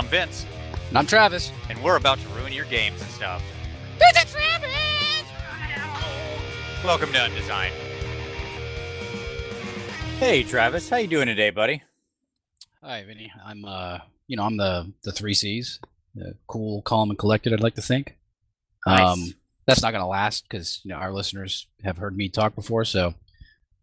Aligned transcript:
I'm 0.00 0.06
Vince, 0.06 0.46
And 0.88 0.96
I'm 0.96 1.04
Travis. 1.04 1.52
and 1.68 1.78
we're 1.84 1.96
about 1.96 2.18
to 2.20 2.28
ruin 2.28 2.54
your 2.54 2.64
games 2.64 3.02
and 3.02 3.10
stuff. 3.10 3.42
Visit 3.98 4.28
Travis! 4.28 5.26
Welcome 6.82 7.12
to 7.12 7.18
Undesign. 7.18 7.68
Hey, 10.18 10.42
Travis, 10.42 10.88
how 10.88 10.96
you 10.96 11.06
doing 11.06 11.26
today, 11.26 11.50
buddy? 11.50 11.82
Hi, 12.82 13.04
Vinny. 13.04 13.30
I'm 13.44 13.66
uh, 13.66 13.98
you 14.26 14.38
know, 14.38 14.44
I'm 14.44 14.56
the 14.56 14.90
the 15.02 15.12
three 15.12 15.34
C's. 15.34 15.80
The 16.14 16.34
cool, 16.46 16.80
calm, 16.80 17.10
and 17.10 17.18
collected. 17.18 17.52
I'd 17.52 17.60
like 17.60 17.74
to 17.74 17.82
think. 17.82 18.16
Nice. 18.86 19.00
Um, 19.06 19.34
that's 19.66 19.82
not 19.82 19.90
gonna 19.92 20.08
last 20.08 20.44
because 20.48 20.80
you 20.82 20.88
know 20.88 20.96
our 20.96 21.12
listeners 21.12 21.66
have 21.84 21.98
heard 21.98 22.16
me 22.16 22.30
talk 22.30 22.54
before, 22.54 22.86
so 22.86 23.12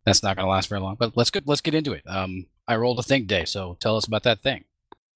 that's 0.03 0.23
not 0.23 0.35
gonna 0.35 0.49
last 0.49 0.67
very 0.67 0.81
long. 0.81 0.95
But 0.97 1.15
let's 1.15 1.29
get 1.29 1.45
let's 1.47 1.61
get 1.61 1.75
into 1.75 1.93
it. 1.93 2.01
Um, 2.07 2.47
I 2.67 2.75
rolled 2.77 2.97
a 2.97 3.03
think 3.03 3.27
day, 3.27 3.45
so 3.45 3.77
tell 3.79 3.95
us 3.97 4.07
about 4.07 4.23
that 4.23 4.41
thing. 4.41 4.63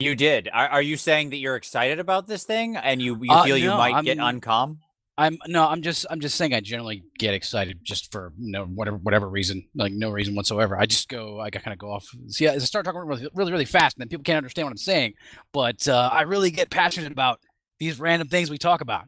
You 0.02 0.16
did. 0.16 0.50
Are, 0.52 0.68
are 0.70 0.82
you 0.82 0.98
saying 0.98 1.30
that 1.32 1.38
you're 1.38 1.56
excited 1.56 2.00
about 2.00 2.28
this 2.28 2.44
thing 2.44 2.76
and 2.76 3.02
you, 3.02 3.18
you 3.22 3.32
Uh, 3.32 3.44
feel 3.44 3.58
you 3.58 3.70
might 3.72 4.04
get 4.06 4.20
I'm- 4.20 4.40
uncom? 4.42 4.78
I'm 5.18 5.38
no, 5.46 5.68
I'm 5.68 5.82
just 5.84 6.06
I'm 6.10 6.20
just 6.20 6.36
saying 6.36 6.54
I 6.54 6.62
generally 6.62 7.04
get 7.20 7.34
excited 7.36 7.80
just 7.84 8.12
for 8.12 8.34
you 8.40 8.52
know 8.52 8.66
whatever 8.66 8.98
whatever 8.98 9.30
reason, 9.30 9.68
like 9.76 9.92
no 9.92 10.10
reason 10.10 10.34
whatsoever. 10.36 10.80
I 10.80 10.86
just 10.88 11.10
go 11.10 11.40
I 11.40 11.50
kind 11.52 11.74
of 11.74 11.78
go 11.78 11.92
off. 11.92 12.08
See, 12.30 12.48
I 12.48 12.58
start 12.60 12.86
talking 12.86 13.02
really 13.02 13.28
really 13.36 13.52
really 13.52 13.66
fast, 13.66 13.98
and 13.98 14.02
then 14.02 14.08
people 14.10 14.24
can't 14.24 14.38
understand 14.38 14.66
what 14.68 14.72
I'm 14.72 14.78
saying. 14.78 15.14
But 15.54 15.88
uh, 15.88 16.10
I 16.12 16.22
really 16.24 16.50
get 16.50 16.70
passionate 16.72 17.12
about 17.12 17.40
these 17.78 18.00
random 18.00 18.30
things 18.30 18.50
we 18.50 18.58
talk 18.58 18.82
about. 18.82 19.06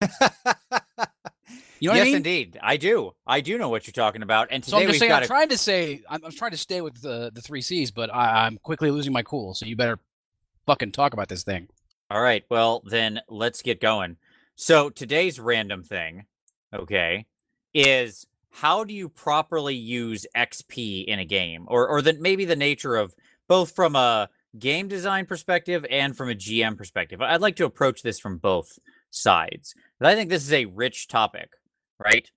You 1.78 1.90
know 1.90 1.94
yes, 1.96 2.02
I 2.02 2.06
mean? 2.06 2.16
indeed. 2.16 2.58
I 2.62 2.78
do. 2.78 3.12
I 3.26 3.42
do 3.42 3.58
know 3.58 3.68
what 3.68 3.86
you're 3.86 3.92
talking 3.92 4.22
about. 4.22 4.48
And 4.50 4.64
So 4.64 4.78
I'm 4.78 4.86
we've 4.86 4.96
saying, 4.96 5.10
got 5.10 5.18
I'm 5.18 5.22
a 5.24 5.26
trying 5.26 5.50
to 5.50 5.58
say, 5.58 6.00
I'm, 6.08 6.24
I'm 6.24 6.32
trying 6.32 6.52
to 6.52 6.56
stay 6.56 6.80
with 6.80 7.02
the 7.02 7.30
the 7.34 7.42
three 7.42 7.60
C's, 7.60 7.90
but 7.90 8.12
I, 8.12 8.46
I'm 8.46 8.56
quickly 8.62 8.90
losing 8.90 9.12
my 9.12 9.22
cool. 9.22 9.52
So 9.52 9.66
you 9.66 9.76
better 9.76 9.98
fucking 10.66 10.92
talk 10.92 11.12
about 11.12 11.28
this 11.28 11.44
thing. 11.44 11.68
All 12.10 12.20
right. 12.20 12.44
Well, 12.50 12.82
then 12.84 13.20
let's 13.28 13.62
get 13.62 13.80
going. 13.80 14.16
So 14.54 14.90
today's 14.90 15.38
random 15.40 15.82
thing, 15.82 16.26
okay, 16.74 17.26
is 17.74 18.26
how 18.50 18.84
do 18.84 18.94
you 18.94 19.08
properly 19.08 19.74
use 19.74 20.26
XP 20.36 21.04
in 21.04 21.18
a 21.18 21.24
game, 21.24 21.66
or 21.68 21.88
or 21.88 22.00
the 22.00 22.14
maybe 22.14 22.44
the 22.44 22.56
nature 22.56 22.96
of 22.96 23.14
both 23.48 23.74
from 23.74 23.96
a 23.96 24.28
game 24.58 24.88
design 24.88 25.26
perspective 25.26 25.84
and 25.90 26.16
from 26.16 26.30
a 26.30 26.34
GM 26.34 26.76
perspective. 26.76 27.20
I'd 27.20 27.40
like 27.40 27.56
to 27.56 27.64
approach 27.64 28.02
this 28.02 28.18
from 28.18 28.38
both 28.38 28.78
sides. 29.10 29.74
And 30.00 30.06
I 30.06 30.14
think 30.14 30.30
this 30.30 30.44
is 30.44 30.52
a 30.52 30.66
rich 30.66 31.08
topic, 31.08 31.50
right? 32.02 32.30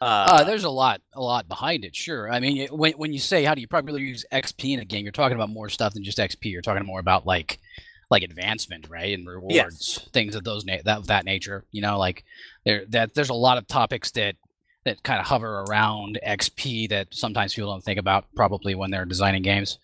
Uh, 0.00 0.44
there's 0.44 0.64
a 0.64 0.70
lot, 0.70 1.00
a 1.14 1.20
lot 1.20 1.48
behind 1.48 1.84
it. 1.84 1.94
Sure. 1.96 2.30
I 2.32 2.38
mean, 2.40 2.56
it- 2.58 2.72
when 2.72 2.92
when 2.92 3.12
you 3.12 3.18
say 3.18 3.44
how 3.44 3.54
do 3.54 3.60
you 3.60 3.66
probably 3.68 4.02
use 4.02 4.24
XP 4.32 4.72
in 4.74 4.80
a 4.80 4.84
game, 4.84 5.04
you're 5.04 5.12
talking 5.12 5.34
about 5.36 5.50
more 5.50 5.68
stuff 5.68 5.94
than 5.94 6.04
just 6.04 6.18
XP. 6.18 6.44
You're 6.52 6.62
talking 6.62 6.86
more 6.86 7.00
about 7.00 7.26
like 7.26 7.58
like 8.10 8.22
advancement, 8.22 8.88
right, 8.88 9.12
and 9.12 9.26
rewards, 9.26 10.08
things 10.12 10.34
of 10.34 10.44
those 10.44 10.64
na- 10.64 10.78
that 10.84 10.98
of 10.98 11.06
that 11.08 11.24
nature. 11.24 11.64
You 11.72 11.82
know, 11.82 11.98
like 11.98 12.24
there 12.64 12.84
that 12.90 13.14
there's 13.14 13.28
a 13.30 13.34
lot 13.34 13.58
of 13.58 13.66
topics 13.66 14.10
that 14.12 14.36
that 14.84 15.02
kind 15.02 15.18
of 15.20 15.26
hover 15.26 15.64
around 15.68 16.18
XP 16.24 16.88
that 16.90 17.08
sometimes 17.12 17.52
people 17.54 17.70
don't 17.72 17.84
think 17.84 17.98
about 17.98 18.24
probably 18.36 18.74
when 18.76 18.90
they're 18.90 19.04
designing 19.04 19.42
games. 19.42 19.78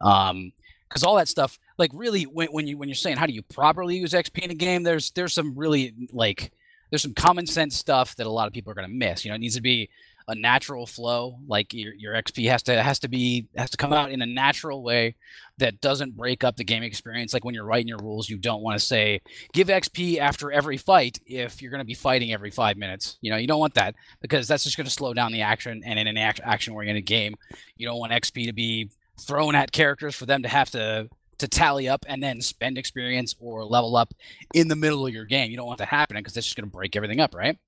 Um, 0.00 0.52
because 0.88 1.02
all 1.02 1.16
that 1.16 1.26
stuff, 1.26 1.58
like 1.78 1.90
really, 1.92 2.22
when, 2.22 2.46
when 2.52 2.68
you 2.68 2.78
when 2.78 2.88
you're 2.88 2.94
saying 2.94 3.16
how 3.16 3.26
do 3.26 3.32
you 3.32 3.42
properly 3.42 3.96
use 3.96 4.12
XP 4.12 4.44
in 4.44 4.52
a 4.52 4.54
game, 4.54 4.84
there's 4.84 5.10
there's 5.10 5.32
some 5.34 5.54
really 5.56 5.92
like 6.12 6.52
there's 6.90 7.02
some 7.02 7.14
common 7.14 7.46
sense 7.46 7.76
stuff 7.76 8.16
that 8.16 8.26
a 8.26 8.30
lot 8.30 8.46
of 8.46 8.52
people 8.52 8.70
are 8.70 8.74
going 8.74 8.88
to 8.88 8.94
miss. 8.94 9.24
You 9.24 9.30
know, 9.30 9.34
it 9.34 9.40
needs 9.40 9.56
to 9.56 9.62
be 9.62 9.88
a 10.28 10.34
natural 10.34 10.86
flow. 10.86 11.38
Like 11.46 11.72
your, 11.72 11.94
your 11.94 12.14
XP 12.14 12.50
has 12.50 12.62
to 12.64 12.82
has 12.82 12.98
to 13.00 13.08
be 13.08 13.46
has 13.56 13.70
to 13.70 13.76
come 13.76 13.92
out 13.92 14.10
in 14.10 14.20
a 14.22 14.26
natural 14.26 14.82
way 14.82 15.14
that 15.58 15.80
doesn't 15.80 16.16
break 16.16 16.42
up 16.42 16.56
the 16.56 16.64
game 16.64 16.82
experience. 16.82 17.32
Like 17.32 17.44
when 17.44 17.54
you're 17.54 17.64
writing 17.64 17.88
your 17.88 17.98
rules, 17.98 18.28
you 18.28 18.36
don't 18.36 18.62
want 18.62 18.78
to 18.78 18.84
say 18.84 19.20
give 19.52 19.68
XP 19.68 20.18
after 20.18 20.50
every 20.50 20.76
fight 20.76 21.20
if 21.26 21.62
you're 21.62 21.70
going 21.70 21.80
to 21.80 21.86
be 21.86 21.94
fighting 21.94 22.32
every 22.32 22.50
five 22.50 22.76
minutes. 22.76 23.18
You 23.20 23.30
know, 23.30 23.36
you 23.36 23.46
don't 23.46 23.60
want 23.60 23.74
that 23.74 23.94
because 24.20 24.48
that's 24.48 24.64
just 24.64 24.76
going 24.76 24.86
to 24.86 24.90
slow 24.90 25.14
down 25.14 25.32
the 25.32 25.42
action. 25.42 25.82
And 25.84 25.98
in 25.98 26.06
an 26.08 26.18
action 26.18 26.74
oriented 26.74 27.06
game, 27.06 27.36
you 27.76 27.86
don't 27.86 27.98
want 27.98 28.12
XP 28.12 28.46
to 28.46 28.52
be 28.52 28.90
thrown 29.18 29.54
at 29.54 29.72
characters 29.72 30.14
for 30.14 30.26
them 30.26 30.42
to 30.42 30.48
have 30.48 30.70
to 30.70 31.08
to 31.38 31.48
tally 31.48 31.88
up 31.88 32.04
and 32.08 32.22
then 32.22 32.40
spend 32.40 32.78
experience 32.78 33.34
or 33.40 33.64
level 33.64 33.96
up 33.96 34.14
in 34.54 34.68
the 34.68 34.76
middle 34.76 35.06
of 35.06 35.12
your 35.12 35.24
game. 35.24 35.50
You 35.50 35.56
don't 35.56 35.66
want 35.66 35.78
that 35.78 35.88
happening 35.88 36.22
because 36.22 36.34
that's 36.34 36.46
just 36.46 36.56
going 36.56 36.68
to 36.68 36.72
break 36.72 36.96
everything 36.96 37.20
up, 37.20 37.34
right? 37.34 37.58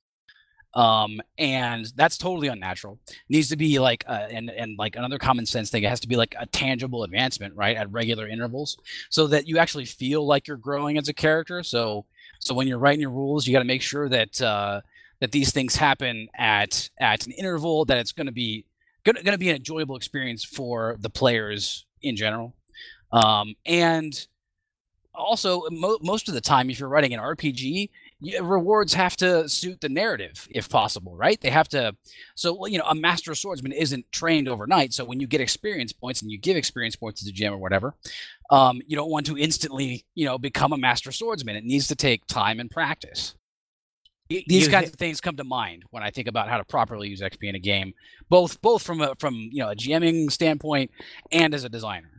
Um, 0.75 1.21
and 1.39 1.91
that's 1.97 2.19
totally 2.19 2.49
unnatural. 2.49 2.99
needs 3.29 3.49
to 3.49 3.57
be 3.57 3.79
like, 3.79 4.05
uh, 4.07 4.29
and 4.31 4.51
and 4.51 4.79
like 4.79 4.97
another 4.97 5.19
common 5.19 5.47
sense 5.47 5.71
thing. 5.71 5.83
It 5.83 5.89
has 5.89 6.01
to 6.01 6.09
be 6.09 6.17
like 6.17 6.35
a 6.39 6.47
tangible 6.47 7.05
advancement, 7.05 7.57
right, 7.57 7.77
at 7.77 7.91
regular 7.91 8.29
intervals, 8.29 8.77
so 9.09 9.27
that 9.29 9.49
you 9.49 9.59
actually 9.59 9.87
feel 9.87 10.27
like 10.27 10.47
you're 10.47 10.59
growing 10.59 10.99
as 10.99 11.09
a 11.09 11.15
character. 11.15 11.63
So 11.63 12.05
so 12.39 12.55
when 12.55 12.69
you're 12.69 12.79
writing 12.79 13.01
your 13.01 13.11
rules, 13.11 13.47
you 13.47 13.53
got 13.53 13.61
to 13.61 13.65
make 13.65 13.83
sure 13.83 14.09
that 14.11 14.41
uh, 14.43 14.83
that 15.21 15.33
these 15.33 15.53
things 15.53 15.77
happen 15.77 16.29
at 16.37 16.91
at 17.01 17.27
an 17.27 17.33
interval 17.33 17.85
that 17.87 17.99
it's 17.99 18.13
going 18.13 18.27
to 18.27 18.33
be 18.33 18.67
going 19.05 19.25
to 19.25 19.39
be 19.39 19.49
an 19.51 19.57
enjoyable 19.57 19.97
experience 19.97 20.45
for 20.45 20.97
the 21.01 21.11
players 21.11 21.87
in 22.03 22.15
general. 22.15 22.55
Um, 23.13 23.55
and 23.65 24.27
also, 25.15 25.63
mo- 25.71 25.99
most 26.03 26.29
of 26.29 26.35
the 26.35 26.41
time, 26.41 26.71
if 26.71 26.79
you're 26.79 26.89
writing 26.89 27.13
an 27.13 27.21
RPG, 27.21 27.91
rewards 28.41 28.95
have 28.95 29.17
to 29.17 29.49
suit 29.49 29.81
the 29.81 29.89
narrative 29.89 30.49
if 30.51 30.69
possible, 30.69 31.17
right? 31.17 31.41
They 31.41 31.51
have 31.51 31.69
to. 31.69 31.97
So, 32.35 32.67
you 32.67 32.79
know, 32.79 32.85
a 32.85 32.95
master 32.95 33.35
swordsman 33.35 33.73
isn't 33.73 34.11
trained 34.13 34.49
overnight. 34.49 34.93
So, 34.93 35.05
when 35.05 35.21
you 35.21 35.27
get 35.27 35.41
experience 35.41 35.93
points 35.93 36.23
and 36.23 36.31
you 36.31 36.39
give 36.39 36.57
experience 36.57 36.97
points 36.97 37.21
to 37.21 37.27
the 37.27 37.33
gym 37.33 37.53
or 37.53 37.59
whatever, 37.59 37.95
um, 38.51 38.81
you 38.87 38.97
don't 38.97 39.11
want 39.11 39.27
to 39.27 39.37
instantly, 39.37 40.05
you 40.15 40.25
know, 40.25 40.39
become 40.39 40.73
a 40.73 40.79
master 40.79 41.13
swordsman. 41.13 41.57
It 41.57 41.65
needs 41.65 41.89
to 41.89 41.97
take 41.97 42.27
time 42.27 42.61
and 42.61 42.71
practice. 42.71 43.35
These 44.29 44.67
you 44.67 44.71
kinds 44.71 44.91
of 44.91 44.97
things 44.97 45.23
come 45.23 45.37
to 45.37 45.45
mind 45.45 45.85
when 45.91 46.03
I 46.03 46.11
think 46.11 46.29
about 46.29 46.49
how 46.49 46.59
to 46.59 46.65
properly 46.65 47.09
use 47.09 47.23
XP 47.23 47.49
in 47.49 47.55
a 47.55 47.59
game, 47.59 47.95
both 48.29 48.61
both 48.61 48.83
from 48.83 49.01
a 49.01 49.15
from 49.15 49.35
you 49.35 49.63
know 49.63 49.71
a 49.71 49.75
GMing 49.75 50.31
standpoint 50.31 50.91
and 51.33 51.55
as 51.55 51.65
a 51.65 51.71
designer. 51.71 52.18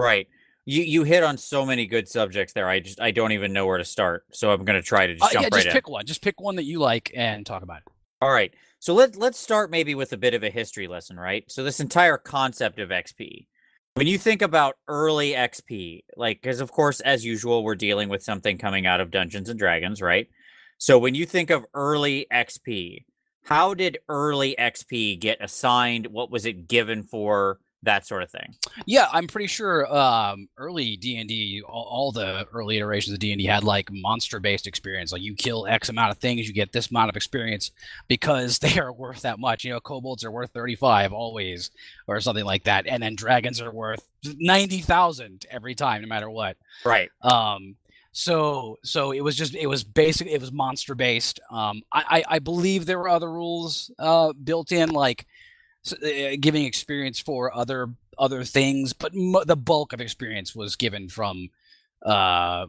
Right. 0.00 0.28
You 0.66 0.82
you 0.82 1.04
hit 1.04 1.22
on 1.22 1.36
so 1.38 1.64
many 1.64 1.86
good 1.86 2.08
subjects 2.08 2.52
there. 2.52 2.68
I 2.68 2.80
just 2.80 3.00
I 3.00 3.10
don't 3.10 3.32
even 3.32 3.52
know 3.52 3.66
where 3.66 3.78
to 3.78 3.84
start. 3.84 4.24
So 4.32 4.52
I'm 4.52 4.64
going 4.64 4.80
to 4.80 4.86
try 4.86 5.06
to 5.06 5.14
just 5.14 5.24
Uh, 5.24 5.32
jump 5.32 5.42
yeah, 5.44 5.48
right 5.52 5.64
just 5.64 5.66
in. 5.68 5.72
pick 5.72 5.88
one. 5.88 6.06
Just 6.06 6.22
pick 6.22 6.40
one 6.40 6.56
that 6.56 6.64
you 6.64 6.78
like 6.78 7.10
and 7.16 7.44
talk 7.46 7.62
about 7.62 7.78
it. 7.78 7.92
All 8.20 8.30
right. 8.30 8.52
So 8.78 8.94
let 8.94 9.16
let's 9.16 9.38
start 9.38 9.70
maybe 9.70 9.94
with 9.94 10.12
a 10.12 10.16
bit 10.16 10.34
of 10.34 10.42
a 10.42 10.50
history 10.50 10.86
lesson, 10.86 11.18
right? 11.18 11.44
So 11.50 11.64
this 11.64 11.80
entire 11.80 12.18
concept 12.18 12.78
of 12.78 12.90
XP. 12.90 13.46
When 13.94 14.06
you 14.06 14.18
think 14.18 14.40
about 14.42 14.76
early 14.86 15.32
XP, 15.32 16.04
like 16.16 16.42
cuz 16.42 16.60
of 16.60 16.70
course 16.70 17.00
as 17.00 17.24
usual 17.24 17.64
we're 17.64 17.74
dealing 17.74 18.08
with 18.08 18.22
something 18.22 18.56
coming 18.58 18.86
out 18.86 19.00
of 19.00 19.10
Dungeons 19.10 19.48
and 19.48 19.58
Dragons, 19.58 20.00
right? 20.00 20.28
So 20.78 20.98
when 20.98 21.14
you 21.14 21.26
think 21.26 21.50
of 21.50 21.66
early 21.74 22.26
XP, 22.32 23.04
how 23.44 23.74
did 23.74 23.98
early 24.08 24.54
XP 24.58 25.18
get 25.18 25.38
assigned? 25.42 26.06
What 26.08 26.30
was 26.30 26.46
it 26.46 26.68
given 26.68 27.02
for? 27.02 27.58
That 27.82 28.06
sort 28.06 28.22
of 28.22 28.30
thing. 28.30 28.56
Yeah, 28.84 29.08
I'm 29.10 29.26
pretty 29.26 29.46
sure 29.46 29.90
um, 29.94 30.48
early 30.58 30.96
D 30.96 31.16
and 31.16 31.28
D, 31.28 31.62
all, 31.66 31.88
all 31.90 32.12
the 32.12 32.46
early 32.52 32.76
iterations 32.76 33.14
of 33.14 33.20
D 33.20 33.32
and 33.32 33.38
D 33.38 33.46
had 33.46 33.64
like 33.64 33.88
monster-based 33.90 34.66
experience. 34.66 35.12
Like 35.12 35.22
you 35.22 35.34
kill 35.34 35.66
X 35.66 35.88
amount 35.88 36.10
of 36.10 36.18
things, 36.18 36.46
you 36.46 36.52
get 36.52 36.72
this 36.72 36.90
amount 36.90 37.08
of 37.08 37.16
experience 37.16 37.70
because 38.06 38.58
they 38.60 38.78
are 38.78 38.92
worth 38.92 39.22
that 39.22 39.38
much. 39.38 39.64
You 39.64 39.72
know, 39.72 39.80
kobolds 39.80 40.24
are 40.24 40.30
worth 40.30 40.50
35 40.50 41.14
always, 41.14 41.70
or 42.06 42.20
something 42.20 42.44
like 42.44 42.64
that, 42.64 42.86
and 42.86 43.02
then 43.02 43.14
dragons 43.14 43.62
are 43.62 43.72
worth 43.72 44.06
90,000 44.24 45.46
every 45.50 45.74
time, 45.74 46.02
no 46.02 46.08
matter 46.08 46.28
what. 46.28 46.58
Right. 46.84 47.08
Um, 47.22 47.76
so 48.12 48.78
so 48.82 49.12
it 49.12 49.20
was 49.20 49.36
just 49.36 49.54
it 49.54 49.68
was 49.68 49.84
basic 49.84 50.26
it 50.26 50.40
was 50.40 50.52
monster 50.52 50.94
based. 50.94 51.40
Um, 51.50 51.82
I, 51.92 52.22
I 52.28 52.36
I 52.36 52.38
believe 52.40 52.84
there 52.84 52.98
were 52.98 53.08
other 53.08 53.30
rules 53.30 53.90
uh 53.98 54.32
built 54.32 54.72
in 54.72 54.90
like 54.90 55.26
giving 56.40 56.64
experience 56.64 57.18
for 57.18 57.54
other 57.54 57.88
other 58.18 58.44
things, 58.44 58.92
but 58.92 59.14
mo- 59.14 59.44
the 59.44 59.56
bulk 59.56 59.92
of 59.92 60.00
experience 60.00 60.54
was 60.54 60.76
given 60.76 61.08
from 61.08 61.48
uh 62.04 62.66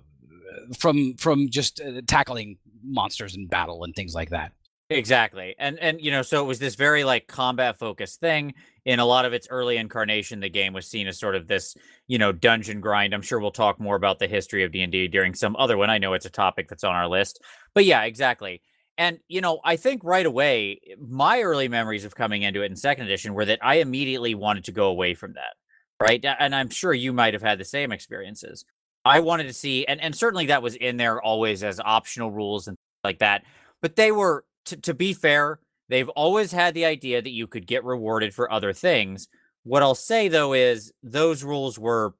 from 0.78 1.16
from 1.16 1.50
just 1.50 1.82
uh, 1.82 2.02
tackling 2.08 2.58
monsters 2.84 3.36
in 3.36 3.48
battle 3.48 3.84
and 3.84 3.96
things 3.96 4.14
like 4.14 4.30
that. 4.30 4.52
Exactly. 4.90 5.56
And 5.58 5.80
and 5.80 6.02
you 6.02 6.12
know, 6.12 6.22
so 6.22 6.44
it 6.44 6.48
was 6.48 6.60
this 6.60 6.76
very 6.76 7.04
like 7.04 7.28
combat 7.28 7.80
focused 7.80 8.20
thing. 8.20 8.54
In 8.84 9.00
a 9.00 9.06
lot 9.06 9.26
of 9.26 9.34
its 9.34 9.48
early 9.50 9.78
incarnation, 9.78 10.40
the 10.40 10.50
game 10.50 10.74
was 10.74 10.88
seen 10.88 11.08
as 11.08 11.20
sort 11.20 11.36
of 11.36 11.48
this, 11.48 11.78
you 12.08 12.18
know, 12.18 12.32
dungeon 12.32 12.82
grind. 12.82 13.14
I'm 13.14 13.22
sure 13.22 13.40
we'll 13.40 13.52
talk 13.52 13.80
more 13.80 13.96
about 13.96 14.18
the 14.18 14.28
history 14.28 14.64
of 14.64 14.72
D&D 14.72 15.08
during 15.10 15.36
some 15.36 15.56
other 15.56 15.78
one. 15.78 15.92
I 15.92 16.00
know 16.00 16.14
it's 16.14 16.26
a 16.26 16.32
topic 16.32 16.68
that's 16.68 16.84
on 16.84 16.96
our 16.96 17.08
list. 17.08 17.42
But 17.76 17.86
yeah, 17.86 18.04
exactly. 18.04 18.62
And 18.98 19.20
you 19.28 19.42
know, 19.42 19.60
I 19.64 19.76
think 19.76 20.04
right 20.04 20.26
away 20.26 20.80
eh, 20.90 20.96
my 21.00 21.42
early 21.42 21.68
memories 21.68 22.06
of 22.06 22.16
coming 22.16 22.42
into 22.42 22.62
it 22.62 22.72
in 22.72 22.76
second 22.76 23.06
edition 23.06 23.34
were 23.34 23.46
that 23.46 23.60
I 23.62 23.76
immediately 23.76 24.36
wanted 24.36 24.66
to 24.66 24.72
go 24.72 24.88
away 24.88 25.14
from 25.14 25.34
that. 25.34 25.56
Right? 26.02 26.24
And 26.40 26.56
I'm 26.56 26.70
sure 26.70 26.94
you 26.94 27.14
might 27.14 27.36
have 27.36 27.44
had 27.44 27.60
the 27.60 27.66
same 27.66 27.92
experiences. 27.92 28.66
I 29.06 29.20
wanted 29.20 29.48
to 29.48 29.54
see 29.54 29.86
and 29.86 30.02
and 30.02 30.16
certainly 30.16 30.48
that 30.48 30.64
was 30.64 30.76
in 30.76 30.98
there 30.98 31.22
always 31.22 31.64
as 31.64 31.80
optional 31.80 32.32
rules 32.32 32.68
and 32.68 32.78
like 33.04 33.20
that. 33.20 33.44
But 33.82 33.96
they 33.96 34.12
were 34.12 34.46
to, 34.66 34.78
to 34.78 34.94
be 34.94 35.14
fair, 35.14 35.60
they've 35.90 36.10
always 36.10 36.52
had 36.52 36.74
the 36.74 36.86
idea 36.86 37.22
that 37.22 37.32
you 37.32 37.48
could 37.48 37.68
get 37.68 37.84
rewarded 37.84 38.34
for 38.34 38.52
other 38.52 38.74
things. 38.74 39.28
What 39.64 39.84
I'll 39.84 39.96
say 39.96 40.28
though 40.28 40.54
is 40.54 40.92
those 41.04 41.44
rules 41.44 41.78
were 41.78 42.14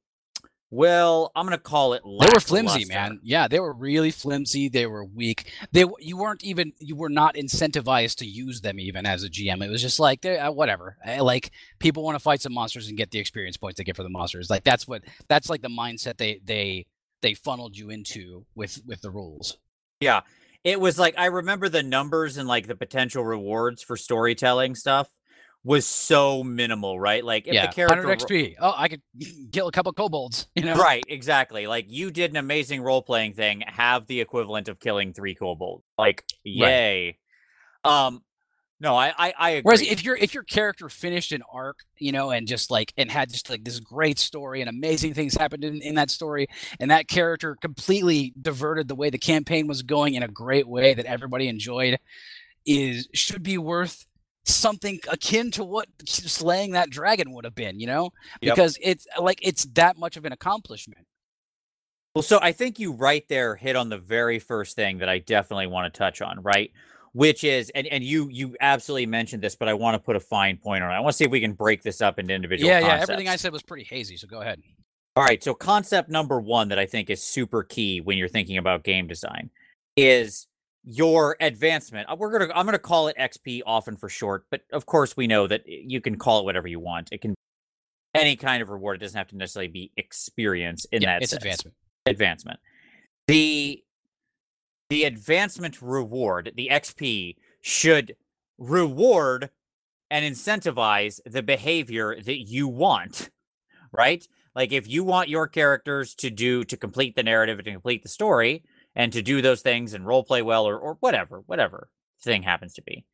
well, 0.74 1.34
I'm 1.36 1.46
gonna 1.46 1.58
call 1.58 1.92
it. 1.94 2.02
They 2.04 2.32
were 2.34 2.40
flimsy, 2.40 2.86
man. 2.86 3.20
Yeah, 3.24 3.50
they 3.50 3.60
were 3.60 3.74
really 3.74 4.10
flimsy. 4.10 4.70
They 4.70 4.86
were 4.86 5.04
weak. 5.04 5.52
They 5.74 5.84
you 6.00 6.16
weren't 6.16 6.46
even 6.46 6.72
you 6.80 6.96
were 6.96 7.10
not 7.10 7.36
incentivized 7.36 8.16
to 8.20 8.26
use 8.26 8.62
them 8.62 8.80
even 8.80 9.06
as 9.06 9.26
a 9.26 9.30
GM. 9.30 9.62
It 9.62 9.70
was 9.70 9.82
just 9.82 10.00
like 10.00 10.26
uh, 10.26 10.50
whatever. 10.50 10.96
Like 11.20 11.52
people 11.80 12.04
want 12.04 12.16
to 12.16 12.24
fight 12.24 12.42
some 12.42 12.54
monsters 12.54 12.88
and 12.88 12.98
get 12.98 13.12
the 13.12 13.20
experience 13.20 13.58
points 13.58 13.78
they 13.78 13.84
get 13.84 13.98
for 13.98 14.04
the 14.04 14.10
monsters. 14.10 14.50
Like 14.50 14.64
that's 14.64 14.88
what 14.88 15.04
that's 15.28 15.50
like 15.50 15.62
the 15.62 15.68
mindset 15.68 16.16
they 16.16 16.40
they 16.46 16.86
they 17.22 17.34
funneled 17.34 17.78
you 17.78 17.90
into 17.90 18.46
with 18.56 18.82
with 18.86 19.02
the 19.02 19.12
rules. 19.12 19.58
Yeah, 20.00 20.22
it 20.64 20.80
was 20.80 20.98
like 20.98 21.16
I 21.18 21.26
remember 21.26 21.68
the 21.68 21.84
numbers 21.84 22.38
and 22.38 22.48
like 22.48 22.68
the 22.68 22.76
potential 22.76 23.26
rewards 23.26 23.84
for 23.84 23.98
storytelling 23.98 24.76
stuff 24.76 25.10
was 25.64 25.86
so 25.86 26.44
minimal, 26.44 27.00
right? 27.00 27.24
Like 27.24 27.48
if 27.48 27.54
yeah, 27.54 27.68
the 27.68 27.74
character 27.74 28.08
100 28.08 28.28
XP. 28.28 28.56
Oh, 28.60 28.74
I 28.76 28.88
could 28.88 29.02
kill 29.52 29.68
a 29.68 29.72
couple 29.72 29.94
kobolds, 29.94 30.48
you 30.56 30.64
know? 30.64 30.76
Right, 30.76 31.04
exactly. 31.08 31.68
Like 31.68 31.86
you 31.90 32.12
did 32.12 32.32
an 32.32 32.38
amazing 32.38 32.82
role 32.82 33.02
playing 33.02 33.34
thing, 33.34 33.64
have 33.68 34.08
the 34.08 34.22
equivalent 34.22 34.68
of 34.68 34.80
killing 34.80 35.14
three 35.14 35.36
kobolds. 35.36 35.84
Like, 35.98 36.26
yay. 36.44 37.18
Right. 37.86 38.06
Um 38.06 38.22
no, 38.80 38.96
I, 38.96 39.14
I, 39.16 39.34
I 39.38 39.50
agree. 39.52 39.62
Whereas 39.62 39.82
if 39.84 40.04
your 40.04 40.16
if 40.16 40.34
your 40.34 40.42
character 40.42 40.90
finished 40.90 41.32
an 41.32 41.44
arc, 41.54 41.82
you 42.00 42.12
know, 42.12 42.32
and 42.32 42.48
just 42.48 42.72
like 42.72 42.92
and 42.98 43.12
had 43.12 43.30
just 43.30 43.48
like 43.48 43.64
this 43.64 43.80
great 43.80 44.18
story 44.18 44.60
and 44.60 44.68
amazing 44.68 45.14
things 45.14 45.36
happened 45.36 45.64
in, 45.64 45.84
in 45.84 45.94
that 45.96 46.10
story, 46.10 46.48
and 46.80 46.90
that 46.90 47.08
character 47.08 47.56
completely 47.62 48.34
diverted 48.42 48.88
the 48.88 48.96
way 48.96 49.12
the 49.12 49.20
campaign 49.20 49.68
was 49.68 49.84
going 49.84 50.16
in 50.16 50.24
a 50.24 50.28
great 50.28 50.68
way 50.68 50.96
that 50.96 51.06
everybody 51.06 51.48
enjoyed, 51.48 52.00
is 52.66 53.08
should 53.14 53.44
be 53.44 53.60
worth 53.60 54.08
something 54.46 55.00
akin 55.10 55.52
to 55.52 55.64
what 55.64 55.88
slaying 56.06 56.72
that 56.72 56.90
dragon 56.90 57.32
would 57.34 57.46
have 57.46 57.56
been, 57.56 57.80
you 57.80 57.88
know? 57.88 58.12
Yep. 58.42 58.56
Because 58.56 58.78
it's 58.82 59.08
like 59.20 59.40
it's 59.42 59.66
that 59.66 59.98
much 59.98 60.18
of 60.18 60.26
an 60.26 60.32
accomplishment. 60.32 61.06
Well, 62.16 62.24
so 62.24 62.40
I 62.42 62.52
think 62.52 62.80
you 62.80 62.92
right 62.92 63.26
there 63.30 63.56
hit 63.56 63.76
on 63.76 63.90
the 63.90 63.98
very 63.98 64.40
first 64.40 64.76
thing 64.76 64.98
that 64.98 65.08
I 65.08 65.20
definitely 65.20 65.68
want 65.68 65.94
to 65.94 65.98
touch 65.98 66.22
on, 66.22 66.42
right? 66.42 66.72
Which 67.14 67.44
is 67.44 67.70
and 67.76 67.88
and 67.88 68.04
you 68.04 68.30
you 68.30 68.56
absolutely 68.60 69.06
mentioned 69.06 69.44
this, 69.44 69.56
but 69.56 69.68
I 69.68 69.74
want 69.74 69.96
to 69.96 70.00
put 70.00 70.16
a 70.16 70.20
fine 70.20 70.58
point 70.58 70.84
on 70.84 70.92
it. 70.92 70.94
I 70.94 71.00
want 71.00 71.14
to 71.14 71.18
see 71.18 71.26
if 71.26 71.32
we 71.32 71.42
can 71.42 71.54
break 71.54 71.84
this 71.84 72.02
up 72.02 72.20
into 72.20 72.34
individual 72.34 72.70
Yeah, 72.70 72.82
concepts. 72.82 73.10
yeah, 73.10 73.14
everything 73.14 73.30
I 73.30 73.36
said 73.36 73.54
was 73.54 73.64
pretty 73.64 73.84
hazy, 73.84 74.18
so 74.18 74.28
go 74.28 74.42
ahead. 74.42 74.62
All 75.16 75.24
right, 75.24 75.44
so 75.44 75.54
concept 75.54 76.10
number 76.10 76.40
1 76.40 76.70
that 76.70 76.80
I 76.80 76.86
think 76.86 77.10
is 77.10 77.22
super 77.22 77.64
key 77.64 78.00
when 78.00 78.18
you're 78.18 78.30
thinking 78.30 78.58
about 78.58 78.84
game 78.84 79.08
design 79.08 79.50
is 79.98 80.48
your 80.84 81.38
advancement. 81.40 82.10
Uh, 82.10 82.16
we're 82.18 82.38
gonna 82.38 82.52
I'm 82.54 82.66
gonna 82.66 82.80
call 82.80 83.08
it 83.08 83.18
XP 83.18 83.62
often 83.66 83.96
for 83.96 84.10
short, 84.10 84.46
but 84.50 84.62
of 84.72 84.86
course 84.86 85.16
we 85.16 85.28
know 85.28 85.48
that 85.48 85.64
you 85.66 86.02
can 86.02 86.18
call 86.18 86.40
it 86.40 86.46
whatever 86.46 86.68
you 86.68 86.80
want. 86.80 87.10
It 87.12 87.22
can 87.22 87.32
be 87.32 87.36
any 88.16 88.36
kind 88.36 88.62
of 88.62 88.70
reward. 88.70 88.98
It 88.98 89.06
doesn't 89.06 89.18
have 89.18 89.28
to 89.30 89.38
necessarily 89.38 89.68
be 89.68 89.92
experience 89.98 90.86
in 90.92 91.02
yeah, 91.02 91.14
that 91.14 91.24
it's 91.24 91.32
sense. 91.32 91.44
advancement. 91.44 91.76
Advancement. 92.06 92.60
The 93.28 93.84
the 94.90 95.04
advancement 95.06 95.82
reward, 95.82 96.52
the 96.56 96.70
XP, 96.72 97.38
should 97.62 98.16
reward 98.58 99.50
and 100.10 100.26
incentivize 100.26 101.22
the 101.26 101.42
behavior 101.42 102.22
that 102.22 102.40
you 102.40 102.68
want, 102.68 103.30
right? 103.94 104.28
Like 104.54 104.74
if 104.74 104.88
you 104.88 105.04
want 105.04 105.30
your 105.30 105.48
characters 105.48 106.14
to 106.16 106.30
do 106.30 106.66
to 106.66 106.76
complete 106.76 107.16
the 107.16 107.24
narrative 107.24 107.60
and 107.60 107.66
to 107.66 107.72
complete 107.72 108.04
the 108.04 108.10
story, 108.10 108.64
and 108.96 109.14
to 109.14 109.22
do 109.22 109.42
those 109.42 109.62
things 109.62 109.94
and 109.94 110.06
role 110.06 110.24
play 110.24 110.42
well 110.42 110.68
or, 110.68 110.78
or 110.78 110.98
whatever, 111.00 111.44
whatever 111.46 111.90
thing 112.22 112.44
happens 112.44 112.74
to 112.74 112.82
be, 112.82 113.06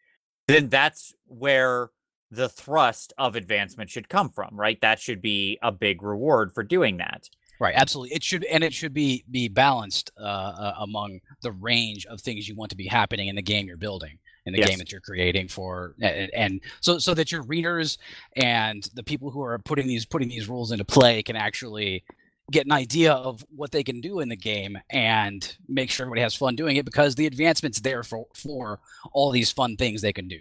then 0.48 0.70
that's 0.70 1.14
where 1.26 1.92
the 2.30 2.50
thrust 2.50 3.14
of 3.18 3.36
advancement 3.36 3.90
should 3.90 4.10
come 4.10 4.30
from, 4.30 4.50
right? 4.54 4.80
That 4.82 5.00
should 5.00 5.22
be 5.22 5.58
a 5.62 5.72
big 5.72 6.02
reward 6.02 6.54
for 6.54 6.64
doing 6.64 6.98
that. 6.98 7.30
Right, 7.60 7.74
absolutely. 7.76 8.16
It 8.16 8.24
should, 8.24 8.44
and 8.46 8.64
it 8.64 8.74
should 8.74 8.94
be 8.94 9.24
be 9.32 9.48
balanced 9.48 10.12
uh, 10.20 10.24
uh, 10.24 10.74
among 10.80 11.20
the 11.42 11.52
range 11.52 12.06
of 12.06 12.22
things 12.22 12.48
you 12.48 12.56
want 12.56 12.70
to 12.70 12.78
be 12.78 12.86
happening 12.86 13.30
in 13.30 13.36
the 13.36 13.42
game 13.42 13.66
you're 13.66 13.78
building, 13.78 14.20
in 14.46 14.54
the 14.54 14.60
yes. 14.60 14.70
game 14.70 14.78
that 14.78 14.92
you're 14.92 15.02
creating 15.02 15.48
for, 15.48 15.96
and, 16.00 16.32
and, 16.36 16.62
so 16.82 17.00
so 17.00 17.16
that 17.16 17.32
your 17.32 17.42
readers 17.42 17.98
and 18.36 18.88
the 18.94 19.02
people 19.02 19.32
who 19.32 19.42
are 19.42 19.58
putting 19.58 19.88
these 19.88 20.06
putting 20.06 20.30
these 20.30 20.48
rules 20.48 20.72
into 20.72 20.86
play 20.86 21.24
can 21.24 21.36
actually 21.36 22.04
get 22.52 22.66
an 22.66 22.72
idea 22.72 23.14
of 23.14 23.46
what 23.50 23.72
they 23.72 23.84
can 23.84 24.00
do 24.02 24.20
in 24.20 24.30
the 24.30 24.36
game 24.36 24.78
and 24.90 25.58
make 25.68 25.90
sure 25.90 26.06
everybody 26.06 26.22
has 26.22 26.36
fun 26.36 26.56
doing 26.56 26.78
it 26.78 26.86
because 26.86 27.16
the 27.16 27.28
advancement's 27.28 27.82
there 27.82 28.04
for 28.04 28.26
for 28.34 28.80
all 29.12 29.32
these 29.32 29.52
fun 29.52 29.76
things 29.76 30.02
they 30.02 30.14
can 30.14 30.28
do. 30.28 30.40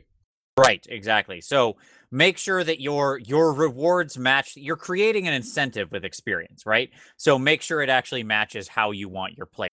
Right, 0.58 0.87
exactly. 0.88 1.41
So 1.41 1.76
make 2.11 2.38
sure 2.38 2.64
that 2.64 2.81
your 2.81 3.19
your 3.19 3.53
rewards 3.53 4.17
match 4.17 4.56
you're 4.56 4.76
creating 4.76 5.26
an 5.26 5.35
incentive 5.35 5.93
with 5.93 6.05
experience, 6.05 6.64
right? 6.64 6.91
So 7.17 7.38
make 7.38 7.61
sure 7.61 7.82
it 7.82 7.91
actually 7.91 8.23
matches 8.23 8.69
how 8.69 8.93
you 8.93 9.09
want 9.09 9.37
your 9.37 9.47
play. 9.47 9.69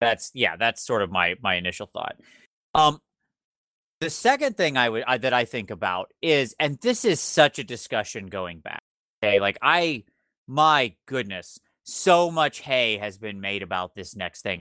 That's 0.00 0.30
yeah, 0.34 0.56
that's 0.56 0.86
sort 0.86 1.02
of 1.02 1.10
my 1.10 1.34
my 1.42 1.56
initial 1.56 1.86
thought. 1.86 2.16
Um 2.74 3.00
the 4.00 4.10
second 4.10 4.56
thing 4.56 4.76
I 4.76 4.88
would 4.88 5.04
I, 5.06 5.18
that 5.18 5.32
I 5.32 5.44
think 5.44 5.70
about 5.70 6.12
is 6.22 6.54
and 6.58 6.78
this 6.80 7.04
is 7.04 7.20
such 7.20 7.58
a 7.58 7.64
discussion 7.64 8.28
going 8.28 8.60
back. 8.60 8.80
Okay, 9.22 9.40
like 9.40 9.58
I 9.60 10.04
my 10.46 10.94
goodness, 11.06 11.58
so 11.84 12.30
much 12.30 12.60
hay 12.60 12.98
has 12.98 13.18
been 13.18 13.40
made 13.40 13.62
about 13.62 13.94
this 13.94 14.16
next 14.16 14.42
thing. 14.42 14.60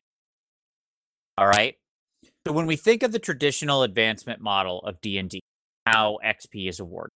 All 1.37 1.47
right. 1.47 1.75
So 2.45 2.53
when 2.53 2.67
we 2.67 2.75
think 2.75 3.03
of 3.03 3.11
the 3.11 3.19
traditional 3.19 3.83
advancement 3.83 4.41
model 4.41 4.79
of 4.81 5.01
D&D, 5.01 5.39
how 5.85 6.19
XP 6.23 6.69
is 6.69 6.79
awarded, 6.79 7.11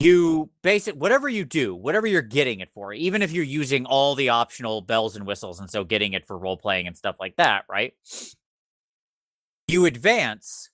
you 0.00 0.50
basic 0.62 0.94
whatever 0.94 1.28
you 1.28 1.44
do, 1.44 1.74
whatever 1.74 2.06
you're 2.06 2.22
getting 2.22 2.60
it 2.60 2.70
for, 2.70 2.92
even 2.92 3.22
if 3.22 3.32
you're 3.32 3.44
using 3.44 3.84
all 3.86 4.14
the 4.14 4.28
optional 4.28 4.80
bells 4.80 5.16
and 5.16 5.26
whistles 5.26 5.58
and 5.58 5.70
so 5.70 5.84
getting 5.84 6.12
it 6.12 6.26
for 6.26 6.38
role 6.38 6.56
playing 6.56 6.86
and 6.86 6.96
stuff 6.96 7.16
like 7.18 7.36
that, 7.36 7.64
right? 7.68 7.94
You 9.66 9.86
advance 9.86 10.70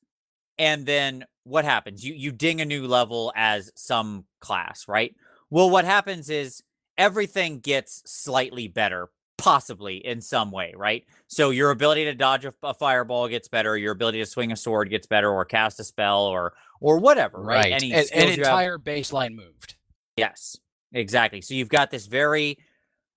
and 0.59 0.87
then 0.87 1.25
what 1.45 1.65
happens? 1.65 2.05
You 2.05 2.15
you 2.15 2.33
ding 2.33 2.61
a 2.61 2.65
new 2.65 2.87
level 2.87 3.33
as 3.35 3.71
some 3.75 4.25
class, 4.41 4.87
right? 4.89 5.15
Well, 5.51 5.71
what 5.71 5.85
happens 5.85 6.31
is 6.31 6.63
everything 6.97 7.61
gets 7.61 8.03
slightly 8.07 8.69
better 8.69 9.11
possibly 9.37 9.97
in 9.97 10.21
some 10.21 10.51
way, 10.51 10.73
right? 10.77 11.05
So 11.27 11.51
your 11.51 11.71
ability 11.71 12.05
to 12.05 12.15
dodge 12.15 12.45
a, 12.45 12.55
a, 12.63 12.75
fireball 12.75 13.29
gets 13.29 13.49
better, 13.49 13.77
your 13.77 13.93
ability 13.93 14.21
to 14.21 14.27
swing 14.27 14.53
a 14.53 14.57
sword 14.57 14.91
gets 14.91 15.07
better, 15.07 15.31
or 15.31 15.45
cast 15.45 15.81
a 15.81 15.85
spell, 15.85 16.25
or 16.25 16.55
or 16.81 16.99
whatever, 16.99 17.43
right? 17.43 17.73
right. 17.73 17.73
Any 17.73 17.93
an, 17.93 18.05
an 18.13 18.29
entire 18.39 18.73
have... 18.73 18.83
baseline 18.83 19.35
moved. 19.35 19.75
Yes, 20.17 20.57
exactly. 20.93 21.41
So 21.41 21.55
you've 21.55 21.69
got 21.69 21.91
this 21.91 22.07
very, 22.07 22.59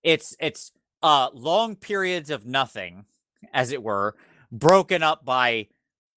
it's 0.03 0.35
it's 0.39 0.71
uh 1.03 1.29
long 1.33 1.75
periods 1.75 2.29
of 2.29 2.45
nothing, 2.45 3.05
as 3.53 3.71
it 3.71 3.83
were, 3.83 4.15
broken 4.51 5.03
up 5.03 5.23
by 5.23 5.67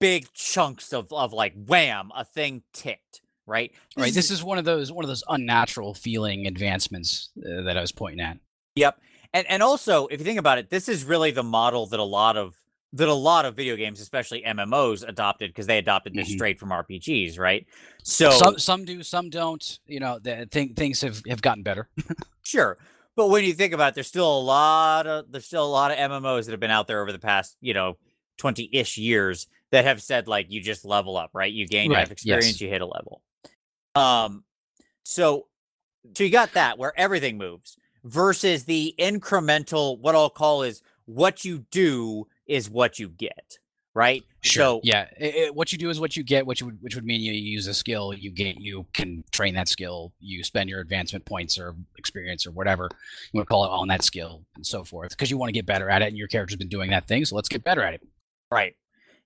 big 0.00 0.32
chunks 0.32 0.92
of 0.92 1.12
of 1.12 1.32
like 1.32 1.54
wham, 1.54 2.10
a 2.16 2.24
thing 2.24 2.62
ticked 2.72 3.20
right? 3.46 3.72
Right. 3.96 4.12
This 4.12 4.30
is 4.30 4.42
one 4.42 4.58
of 4.58 4.64
those 4.64 4.92
one 4.92 5.04
of 5.04 5.08
those 5.08 5.24
unnatural 5.28 5.94
feeling 5.94 6.46
advancements 6.46 7.30
uh, 7.38 7.62
that 7.62 7.76
I 7.76 7.80
was 7.80 7.92
pointing 7.92 8.20
at. 8.20 8.38
Yep. 8.76 8.98
And 9.32 9.46
and 9.48 9.62
also, 9.62 10.06
if 10.08 10.20
you 10.20 10.24
think 10.24 10.38
about 10.38 10.58
it, 10.58 10.70
this 10.70 10.88
is 10.88 11.04
really 11.04 11.30
the 11.30 11.42
model 11.42 11.86
that 11.86 12.00
a 12.00 12.04
lot 12.04 12.36
of 12.36 12.54
that 12.92 13.08
a 13.08 13.14
lot 13.14 13.44
of 13.44 13.54
video 13.54 13.76
games, 13.76 14.00
especially 14.00 14.42
MMOs, 14.42 15.06
adopted 15.06 15.50
because 15.50 15.66
they 15.66 15.78
adopted 15.78 16.14
this 16.14 16.28
mm-hmm. 16.28 16.36
straight 16.36 16.58
from 16.58 16.70
RPGs, 16.70 17.38
right? 17.38 17.66
So 18.02 18.30
some 18.30 18.58
some 18.58 18.84
do, 18.84 19.02
some 19.02 19.30
don't. 19.30 19.78
You 19.86 20.00
know, 20.00 20.18
the, 20.18 20.46
th- 20.46 20.72
things 20.74 21.00
have 21.02 21.22
have 21.28 21.42
gotten 21.42 21.62
better. 21.62 21.88
sure, 22.42 22.78
but 23.14 23.28
when 23.28 23.44
you 23.44 23.52
think 23.52 23.72
about 23.72 23.90
it, 23.90 23.94
there's 23.94 24.08
still 24.08 24.38
a 24.38 24.40
lot 24.40 25.06
of 25.06 25.30
there's 25.30 25.46
still 25.46 25.64
a 25.64 25.68
lot 25.68 25.92
of 25.92 25.98
MMOs 25.98 26.46
that 26.46 26.52
have 26.52 26.60
been 26.60 26.70
out 26.70 26.88
there 26.88 27.00
over 27.00 27.12
the 27.12 27.18
past, 27.20 27.56
you 27.60 27.74
know, 27.74 27.96
twenty 28.36 28.68
ish 28.72 28.98
years 28.98 29.46
that 29.70 29.84
have 29.84 30.02
said 30.02 30.26
like 30.26 30.50
you 30.50 30.60
just 30.60 30.84
level 30.84 31.16
up, 31.16 31.30
right? 31.32 31.52
You 31.52 31.68
gain 31.68 31.90
right. 31.90 31.98
enough 31.98 32.10
experience, 32.10 32.52
yes. 32.52 32.60
you 32.60 32.68
hit 32.68 32.80
a 32.80 32.86
level. 32.86 33.22
Um, 33.94 34.44
so 35.02 35.46
so 36.14 36.24
you 36.24 36.30
got 36.30 36.52
that 36.54 36.78
where 36.78 36.98
everything 36.98 37.38
moves 37.38 37.76
versus 38.04 38.64
the 38.64 38.94
incremental. 38.98 39.98
What 39.98 40.14
I'll 40.14 40.30
call 40.30 40.62
is 40.62 40.82
what 41.06 41.44
you 41.44 41.66
do 41.70 42.26
is 42.46 42.70
what 42.70 42.98
you 42.98 43.08
get. 43.08 43.58
Right. 43.92 44.22
Sure. 44.40 44.62
So 44.62 44.80
yeah, 44.84 45.08
it, 45.18 45.34
it, 45.34 45.54
what 45.54 45.72
you 45.72 45.78
do 45.78 45.90
is 45.90 45.98
what 45.98 46.16
you 46.16 46.22
get, 46.22 46.46
which 46.46 46.62
would 46.62 46.78
which 46.80 46.94
would 46.94 47.04
mean 47.04 47.20
you 47.20 47.32
use 47.32 47.66
a 47.66 47.74
skill, 47.74 48.14
you 48.14 48.30
get 48.30 48.60
you 48.60 48.86
can 48.92 49.24
train 49.32 49.54
that 49.54 49.68
skill, 49.68 50.12
you 50.20 50.44
spend 50.44 50.70
your 50.70 50.80
advancement 50.80 51.24
points 51.24 51.58
or 51.58 51.74
experience 51.98 52.46
or 52.46 52.52
whatever 52.52 52.88
you 53.32 53.38
want 53.38 53.48
to 53.48 53.52
call 53.52 53.64
it 53.64 53.68
on 53.68 53.88
that 53.88 54.04
skill 54.04 54.44
and 54.54 54.64
so 54.64 54.84
forth 54.84 55.10
because 55.10 55.28
you 55.28 55.36
want 55.36 55.48
to 55.48 55.52
get 55.52 55.66
better 55.66 55.90
at 55.90 56.02
it, 56.02 56.08
and 56.08 56.16
your 56.16 56.28
character's 56.28 56.56
been 56.56 56.68
doing 56.68 56.90
that 56.90 57.06
thing, 57.06 57.24
so 57.24 57.34
let's 57.34 57.48
get 57.48 57.64
better 57.64 57.82
at 57.82 57.94
it. 57.94 58.00
Right. 58.50 58.76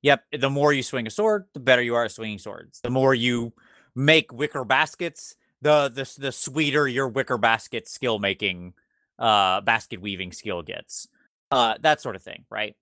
Yep. 0.01 0.25
The 0.39 0.51
more 0.51 0.73
you 0.73 0.83
swing 0.83 1.07
a 1.07 1.11
sword, 1.11 1.45
the 1.53 1.61
better 1.61 1.83
you 1.83 1.95
are 1.95 2.05
at 2.05 2.13
swinging 2.13 2.39
swords. 2.39 2.81
The 2.83 2.91
more 2.91 3.15
you 3.15 3.53
make 3.95 4.33
wicker 4.33 4.65
baskets, 4.65 5.37
the 5.63 5.89
the 5.89 6.13
the 6.21 6.33
sweeter 6.33 6.89
your 6.89 7.09
wicker 7.09 7.39
basket 7.39 7.89
skill 7.89 8.19
making 8.19 8.75
uh 9.19 9.61
basket 9.63 10.01
weaving 10.01 10.33
skill 10.33 10.63
gets. 10.63 11.09
Uh 11.51 11.75
that 11.81 12.01
sort 12.01 12.17
of 12.17 12.23
thing, 12.23 12.45
right? 12.51 12.77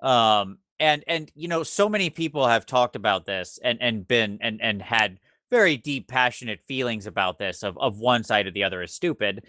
Um 0.00 0.58
and 0.78 1.04
and 1.06 1.30
you 1.34 1.48
know 1.48 1.62
so 1.62 1.88
many 1.88 2.10
people 2.10 2.46
have 2.46 2.66
talked 2.66 2.96
about 2.96 3.24
this 3.26 3.58
and 3.62 3.80
and 3.80 4.06
been 4.06 4.38
and 4.40 4.60
and 4.60 4.82
had 4.82 5.18
very 5.50 5.76
deep 5.76 6.08
passionate 6.08 6.60
feelings 6.62 7.06
about 7.06 7.38
this 7.38 7.62
of 7.62 7.78
of 7.78 7.98
one 7.98 8.24
side 8.24 8.46
or 8.46 8.50
the 8.50 8.64
other 8.64 8.82
is 8.82 8.92
stupid 8.92 9.44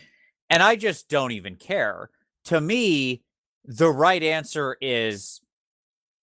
And 0.50 0.64
I 0.64 0.76
just 0.78 1.10
don't 1.10 1.32
even 1.34 1.56
care. 1.58 2.10
To 2.46 2.62
me, 2.62 3.24
the 3.66 3.92
right 3.92 4.24
answer 4.24 4.78
is 4.82 5.42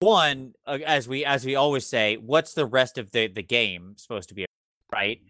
one 0.00 0.54
as 0.66 1.08
we 1.08 1.24
as 1.24 1.44
we 1.44 1.54
always 1.56 1.86
say, 1.86 2.16
what's 2.16 2.54
the 2.54 2.66
rest 2.66 2.98
of 2.98 3.10
the 3.12 3.28
the 3.28 3.42
game 3.42 3.94
supposed 3.98 4.28
to 4.30 4.34
be, 4.34 4.46
right? 4.94 5.20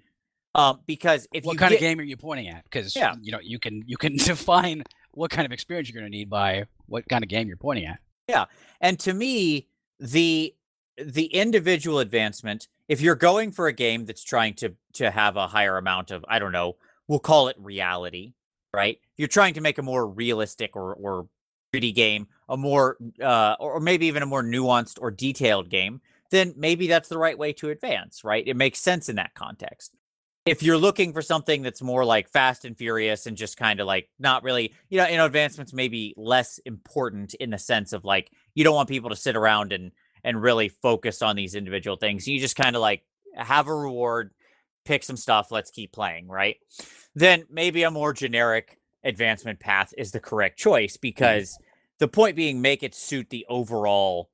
Um, 0.54 0.80
because 0.86 1.26
if 1.32 1.44
what 1.44 1.58
kind 1.58 1.70
get, 1.70 1.76
of 1.76 1.80
game 1.80 1.98
are 1.98 2.02
you 2.04 2.16
pointing 2.16 2.48
at? 2.48 2.62
Because 2.64 2.94
Yeah. 2.94 3.14
you 3.20 3.32
know 3.32 3.40
you 3.42 3.58
can 3.58 3.82
you 3.86 3.96
can 3.96 4.16
define 4.30 4.84
what 5.12 5.30
kind 5.30 5.46
of 5.46 5.52
experience 5.52 5.88
you're 5.88 6.00
going 6.00 6.10
to 6.10 6.16
need 6.16 6.30
by 6.30 6.64
what 6.86 7.08
kind 7.08 7.24
of 7.24 7.28
game 7.28 7.48
you're 7.48 7.56
pointing 7.56 7.86
at. 7.86 7.98
Yeah, 8.28 8.44
and 8.80 8.98
to 9.00 9.12
me, 9.12 9.68
the 9.98 10.54
the 11.02 11.26
individual 11.26 11.98
advancement, 11.98 12.68
if 12.88 13.00
you're 13.00 13.16
going 13.16 13.50
for 13.50 13.66
a 13.66 13.72
game 13.72 14.04
that's 14.06 14.22
trying 14.22 14.54
to 14.54 14.74
to 14.94 15.10
have 15.10 15.36
a 15.36 15.48
higher 15.48 15.76
amount 15.76 16.10
of, 16.12 16.24
I 16.28 16.38
don't 16.38 16.52
know, 16.52 16.76
we'll 17.08 17.18
call 17.18 17.48
it 17.48 17.56
reality, 17.58 18.34
right? 18.72 18.96
If 19.02 19.18
you're 19.18 19.28
trying 19.28 19.54
to 19.54 19.60
make 19.60 19.78
a 19.78 19.82
more 19.82 20.06
realistic 20.06 20.76
or 20.76 20.94
or 20.94 21.28
3D 21.74 21.92
game, 21.94 22.28
a 22.48 22.56
more 22.56 22.96
uh 23.20 23.56
or 23.58 23.80
maybe 23.80 24.06
even 24.06 24.22
a 24.22 24.26
more 24.26 24.42
nuanced 24.42 24.98
or 25.00 25.10
detailed 25.10 25.68
game, 25.68 26.00
then 26.34 26.54
maybe 26.56 26.86
that's 26.86 27.08
the 27.08 27.18
right 27.18 27.38
way 27.38 27.52
to 27.54 27.70
advance, 27.70 28.24
right? 28.24 28.46
It 28.46 28.56
makes 28.56 28.80
sense 28.80 29.08
in 29.08 29.16
that 29.16 29.34
context. 29.34 29.94
If 30.46 30.62
you're 30.62 30.78
looking 30.78 31.14
for 31.14 31.22
something 31.22 31.62
that's 31.62 31.80
more 31.80 32.04
like 32.04 32.28
fast 32.28 32.66
and 32.66 32.76
furious 32.76 33.26
and 33.26 33.36
just 33.36 33.56
kind 33.56 33.80
of 33.80 33.86
like 33.86 34.10
not 34.18 34.42
really, 34.42 34.74
you 34.90 34.98
know, 34.98 35.08
you 35.08 35.16
know, 35.16 35.24
advancements 35.24 35.72
may 35.72 35.88
be 35.88 36.12
less 36.18 36.58
important 36.66 37.32
in 37.34 37.50
the 37.50 37.58
sense 37.58 37.94
of 37.94 38.04
like 38.04 38.30
you 38.54 38.62
don't 38.62 38.74
want 38.74 38.90
people 38.90 39.10
to 39.10 39.16
sit 39.16 39.36
around 39.36 39.72
and 39.72 39.92
and 40.22 40.42
really 40.42 40.68
focus 40.68 41.22
on 41.22 41.36
these 41.36 41.54
individual 41.54 41.96
things. 41.96 42.28
You 42.28 42.40
just 42.40 42.56
kind 42.56 42.76
of 42.76 42.82
like 42.82 43.04
have 43.34 43.68
a 43.68 43.74
reward, 43.74 44.32
pick 44.84 45.02
some 45.02 45.16
stuff, 45.16 45.50
let's 45.50 45.70
keep 45.70 45.92
playing, 45.92 46.28
right? 46.28 46.56
Then 47.14 47.44
maybe 47.50 47.82
a 47.82 47.90
more 47.90 48.12
generic 48.12 48.78
advancement 49.02 49.60
path 49.60 49.94
is 49.96 50.12
the 50.12 50.20
correct 50.20 50.58
choice 50.58 50.96
mm. 50.96 51.02
because 51.02 51.58
the 51.98 52.08
point 52.08 52.36
being 52.36 52.60
make 52.60 52.82
it 52.82 52.94
suit 52.94 53.30
the 53.30 53.46
overall 53.48 54.30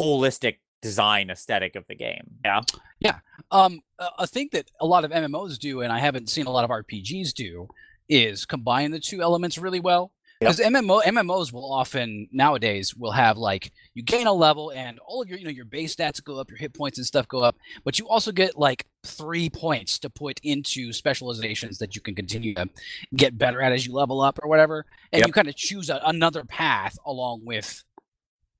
holistic 0.00 0.56
design 0.84 1.30
aesthetic 1.30 1.74
of 1.76 1.86
the 1.88 1.94
game. 1.94 2.26
Yeah. 2.44 2.60
Yeah. 3.00 3.18
Um, 3.50 3.80
a 3.98 4.26
thing 4.26 4.50
that 4.52 4.70
a 4.80 4.86
lot 4.86 5.04
of 5.04 5.10
MMOs 5.10 5.58
do, 5.58 5.80
and 5.80 5.90
I 5.90 5.98
haven't 5.98 6.28
seen 6.28 6.46
a 6.46 6.50
lot 6.50 6.62
of 6.64 6.70
RPGs 6.70 7.32
do, 7.32 7.68
is 8.08 8.44
combine 8.44 8.90
the 8.90 9.00
two 9.00 9.22
elements 9.22 9.56
really 9.56 9.80
well. 9.80 10.12
Yep. 10.40 10.56
Because 10.56 10.66
MMO 10.72 11.02
MMOs 11.04 11.52
will 11.54 11.72
often 11.72 12.28
nowadays 12.32 12.94
will 12.94 13.12
have 13.12 13.38
like 13.38 13.72
you 13.94 14.02
gain 14.02 14.26
a 14.26 14.32
level 14.32 14.70
and 14.72 14.98
all 15.06 15.22
of 15.22 15.28
your 15.28 15.38
you 15.38 15.44
know 15.44 15.50
your 15.50 15.64
base 15.64 15.94
stats 15.96 16.22
go 16.22 16.38
up, 16.38 16.50
your 16.50 16.58
hit 16.58 16.74
points 16.74 16.98
and 16.98 17.06
stuff 17.06 17.26
go 17.28 17.38
up, 17.40 17.56
but 17.84 17.98
you 17.98 18.08
also 18.08 18.30
get 18.32 18.58
like 18.58 18.84
three 19.06 19.48
points 19.48 19.98
to 20.00 20.10
put 20.10 20.40
into 20.42 20.92
specializations 20.92 21.78
that 21.78 21.94
you 21.94 22.02
can 22.02 22.14
continue 22.14 22.52
to 22.56 22.68
get 23.14 23.38
better 23.38 23.62
at 23.62 23.72
as 23.72 23.86
you 23.86 23.94
level 23.94 24.20
up 24.20 24.38
or 24.42 24.48
whatever, 24.48 24.84
and 25.12 25.20
Yep. 25.20 25.28
you 25.28 25.32
kind 25.32 25.48
of 25.48 25.54
choose 25.56 25.88
a, 25.88 26.00
another 26.04 26.44
path 26.44 26.98
along 27.06 27.42
with 27.44 27.82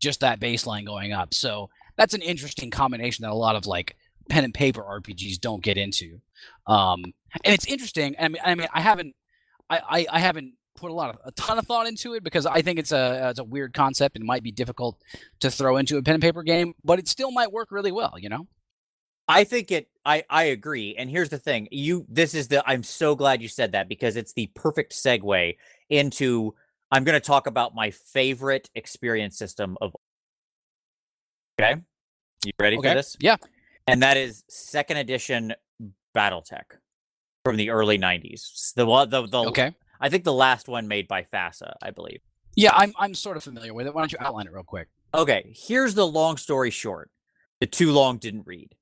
just 0.01 0.21
that 0.21 0.39
baseline 0.41 0.87
going 0.87 1.13
up. 1.13 1.35
So 1.35 1.69
that's 1.97 2.15
an 2.15 2.23
interesting 2.23 2.71
combination 2.71 3.23
that 3.23 3.31
a 3.31 3.35
lot 3.35 3.57
of 3.57 3.67
like 3.67 3.97
pen 4.29 4.45
and 4.45 4.55
paper 4.55 4.83
RPGs 4.83 5.41
don't 5.41 5.63
get 5.63 5.77
into. 5.77 6.21
Um, 6.67 7.05
and 7.45 7.55
it's 7.55 7.67
interesting. 7.67 8.17
I 8.19 8.29
mean, 8.29 8.43
I 8.45 8.55
mean, 8.55 8.69
I 8.73 8.81
haven't, 8.81 9.15
I, 9.69 9.81
I, 9.89 10.07
I 10.13 10.19
haven't 10.21 10.55
put 10.77 10.91
a 10.91 10.95
lot 10.95 11.11
of 11.11 11.21
a 11.25 11.33
ton 11.33 11.59
of 11.59 11.67
thought 11.67 11.87
into 11.87 12.15
it 12.15 12.25
because 12.25 12.47
I 12.47 12.63
think 12.63 12.79
it's 12.79 12.93
a 12.93 13.31
it's 13.31 13.39
a 13.39 13.45
weird 13.45 13.75
concept 13.75 14.17
and 14.17 14.25
might 14.25 14.43
be 14.43 14.51
difficult 14.51 15.01
to 15.41 15.51
throw 15.51 15.77
into 15.77 15.97
a 15.97 16.03
pen 16.03 16.15
and 16.15 16.23
paper 16.23 16.43
game, 16.43 16.75
but 16.85 16.99
it 16.99 17.09
still 17.09 17.31
might 17.31 17.53
work 17.53 17.71
really 17.71 17.93
well. 17.93 18.15
You 18.19 18.29
know? 18.29 18.49
I 19.27 19.45
think 19.45 19.71
it 19.71 19.89
I 20.05 20.25
I 20.29 20.45
agree. 20.45 20.95
And 20.97 21.11
here's 21.11 21.31
the 21.31 21.39
thing. 21.39 21.69
You 21.71 22.07
this 22.09 22.35
is 22.35 22.49
the 22.49 22.63
I'm 22.69 22.83
so 22.83 23.15
glad 23.15 23.41
you 23.41 23.49
said 23.49 23.73
that 23.73 23.89
because 23.89 24.17
it's 24.17 24.33
the 24.33 24.51
perfect 24.55 24.93
segue 24.93 25.57
into 25.89 26.55
I'm 26.91 27.05
going 27.05 27.21
to 27.21 27.27
talk 27.27 27.47
about 27.47 27.75
my 27.75 27.91
favorite 27.91 28.71
experience 28.75 29.37
system 29.37 29.77
of 29.81 29.97
Okay? 31.61 31.81
You 32.45 32.53
ready 32.59 32.79
Okay. 32.79 32.91
for 32.91 32.95
this? 32.95 33.17
Yeah. 33.21 33.37
And 33.87 34.03
that 34.03 34.17
is 34.17 34.45
second 34.49 34.97
edition 34.99 35.55
BattleTech 36.17 36.79
from 37.45 37.57
the 37.57 37.71
early 37.71 37.99
90s. 37.99 38.73
The 38.75 38.87
one 38.87 39.11
the, 39.11 39.27
the 39.27 39.45
Okay. 39.45 39.75
I 40.01 40.09
think 40.09 40.25
the 40.25 40.33
last 40.33 40.69
one 40.69 40.89
made 40.89 41.09
by 41.09 41.23
FASA, 41.23 41.75
I 41.83 41.91
believe. 41.91 42.21
Yeah, 42.57 42.73
I'm 42.75 42.93
I'm 42.99 43.15
sort 43.15 43.37
of 43.37 43.43
familiar 43.43 43.75
with 43.75 43.87
it. 43.87 43.95
Why 43.95 44.03
don't 44.03 44.13
you 44.13 44.19
outline 44.21 44.47
it 44.47 44.53
real 44.53 44.63
quick? 44.63 44.89
Okay, 45.15 45.53
here's 45.57 45.95
the 45.95 46.07
long 46.07 46.37
story 46.37 46.71
short. 46.71 47.11
The 47.61 47.67
too 47.67 47.93
long 47.93 48.19
didn't 48.19 48.47
read. 48.47 48.75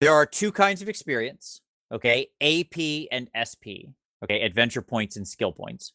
There 0.00 0.12
are 0.12 0.26
two 0.26 0.52
kinds 0.52 0.82
of 0.82 0.88
experience, 0.88 1.60
okay? 1.92 2.28
AP 2.40 3.08
and 3.10 3.28
SP, 3.34 3.90
okay? 4.22 4.42
Adventure 4.42 4.82
points 4.82 5.16
and 5.16 5.26
skill 5.26 5.52
points. 5.52 5.92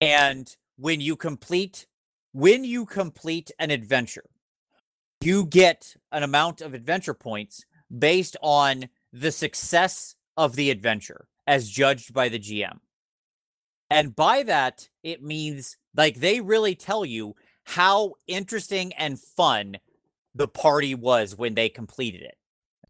And 0.00 0.54
when 0.76 1.00
you 1.00 1.16
complete 1.16 1.86
when 2.32 2.64
you 2.64 2.86
complete 2.86 3.50
an 3.58 3.70
adventure, 3.70 4.24
you 5.22 5.46
get 5.46 5.96
an 6.10 6.22
amount 6.22 6.60
of 6.60 6.74
adventure 6.74 7.14
points 7.14 7.64
based 7.96 8.36
on 8.42 8.88
the 9.12 9.30
success 9.32 10.16
of 10.36 10.56
the 10.56 10.70
adventure 10.70 11.26
as 11.46 11.68
judged 11.68 12.12
by 12.12 12.28
the 12.28 12.38
GM. 12.38 12.78
And 13.90 14.16
by 14.16 14.42
that, 14.44 14.88
it 15.02 15.22
means 15.22 15.76
like 15.94 16.16
they 16.16 16.40
really 16.40 16.74
tell 16.74 17.04
you 17.04 17.34
how 17.64 18.14
interesting 18.26 18.92
and 18.94 19.20
fun 19.20 19.76
the 20.34 20.48
party 20.48 20.94
was 20.94 21.36
when 21.36 21.54
they 21.54 21.68
completed 21.68 22.22
it. 22.22 22.36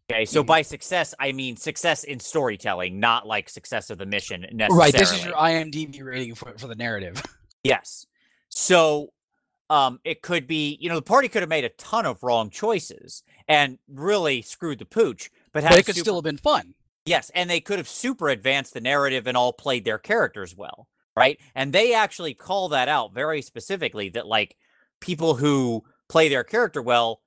Okay, 0.09 0.25
so 0.25 0.43
Mhm. 0.43 0.47
by 0.47 0.61
success, 0.61 1.13
I 1.19 1.31
mean 1.31 1.57
success 1.57 2.03
in 2.03 2.19
storytelling, 2.19 2.99
not 2.99 3.27
like 3.27 3.49
success 3.49 3.89
of 3.89 3.97
the 3.97 4.05
mission 4.05 4.41
necessarily. 4.51 4.77
Right. 4.77 4.93
This 4.93 5.11
is 5.11 5.25
your 5.25 5.35
IMDb 5.35 6.01
rating 6.01 6.35
for 6.35 6.57
for 6.57 6.67
the 6.67 6.75
narrative. 6.75 7.21
Yes. 7.63 8.05
So 8.49 9.13
um 9.69 9.99
it 10.03 10.21
could 10.21 10.47
be, 10.47 10.77
you 10.79 10.89
know, 10.89 10.95
the 10.95 11.01
party 11.01 11.27
could 11.27 11.41
have 11.41 11.49
made 11.49 11.65
a 11.65 11.69
ton 11.69 12.05
of 12.05 12.23
wrong 12.23 12.49
choices 12.49 13.23
and 13.47 13.79
really 13.87 14.41
screwed 14.41 14.79
the 14.79 14.85
pooch, 14.85 15.29
but, 15.51 15.63
but 15.63 15.73
it 15.73 15.85
could 15.85 15.95
super- 15.95 16.03
still 16.03 16.15
have 16.15 16.23
been 16.23 16.37
fun. 16.37 16.73
Yes, 17.05 17.29
and 17.35 17.49
they 17.49 17.59
could 17.59 17.79
have 17.79 17.89
super 17.89 18.29
advanced 18.29 18.73
the 18.73 18.79
narrative 18.79 19.27
and 19.27 19.35
all 19.35 19.51
played 19.51 19.83
their 19.83 19.97
characters 19.97 20.55
well, 20.55 20.87
right? 21.17 21.37
And 21.53 21.73
they 21.73 21.93
actually 21.93 22.33
call 22.33 22.69
that 22.69 22.87
out 22.87 23.13
very 23.13 23.41
specifically 23.41 24.09
that 24.09 24.25
like 24.25 24.55
people 25.01 25.35
who 25.35 25.83
play 26.07 26.29
their 26.29 26.45
character 26.45 26.81
well 26.81 27.21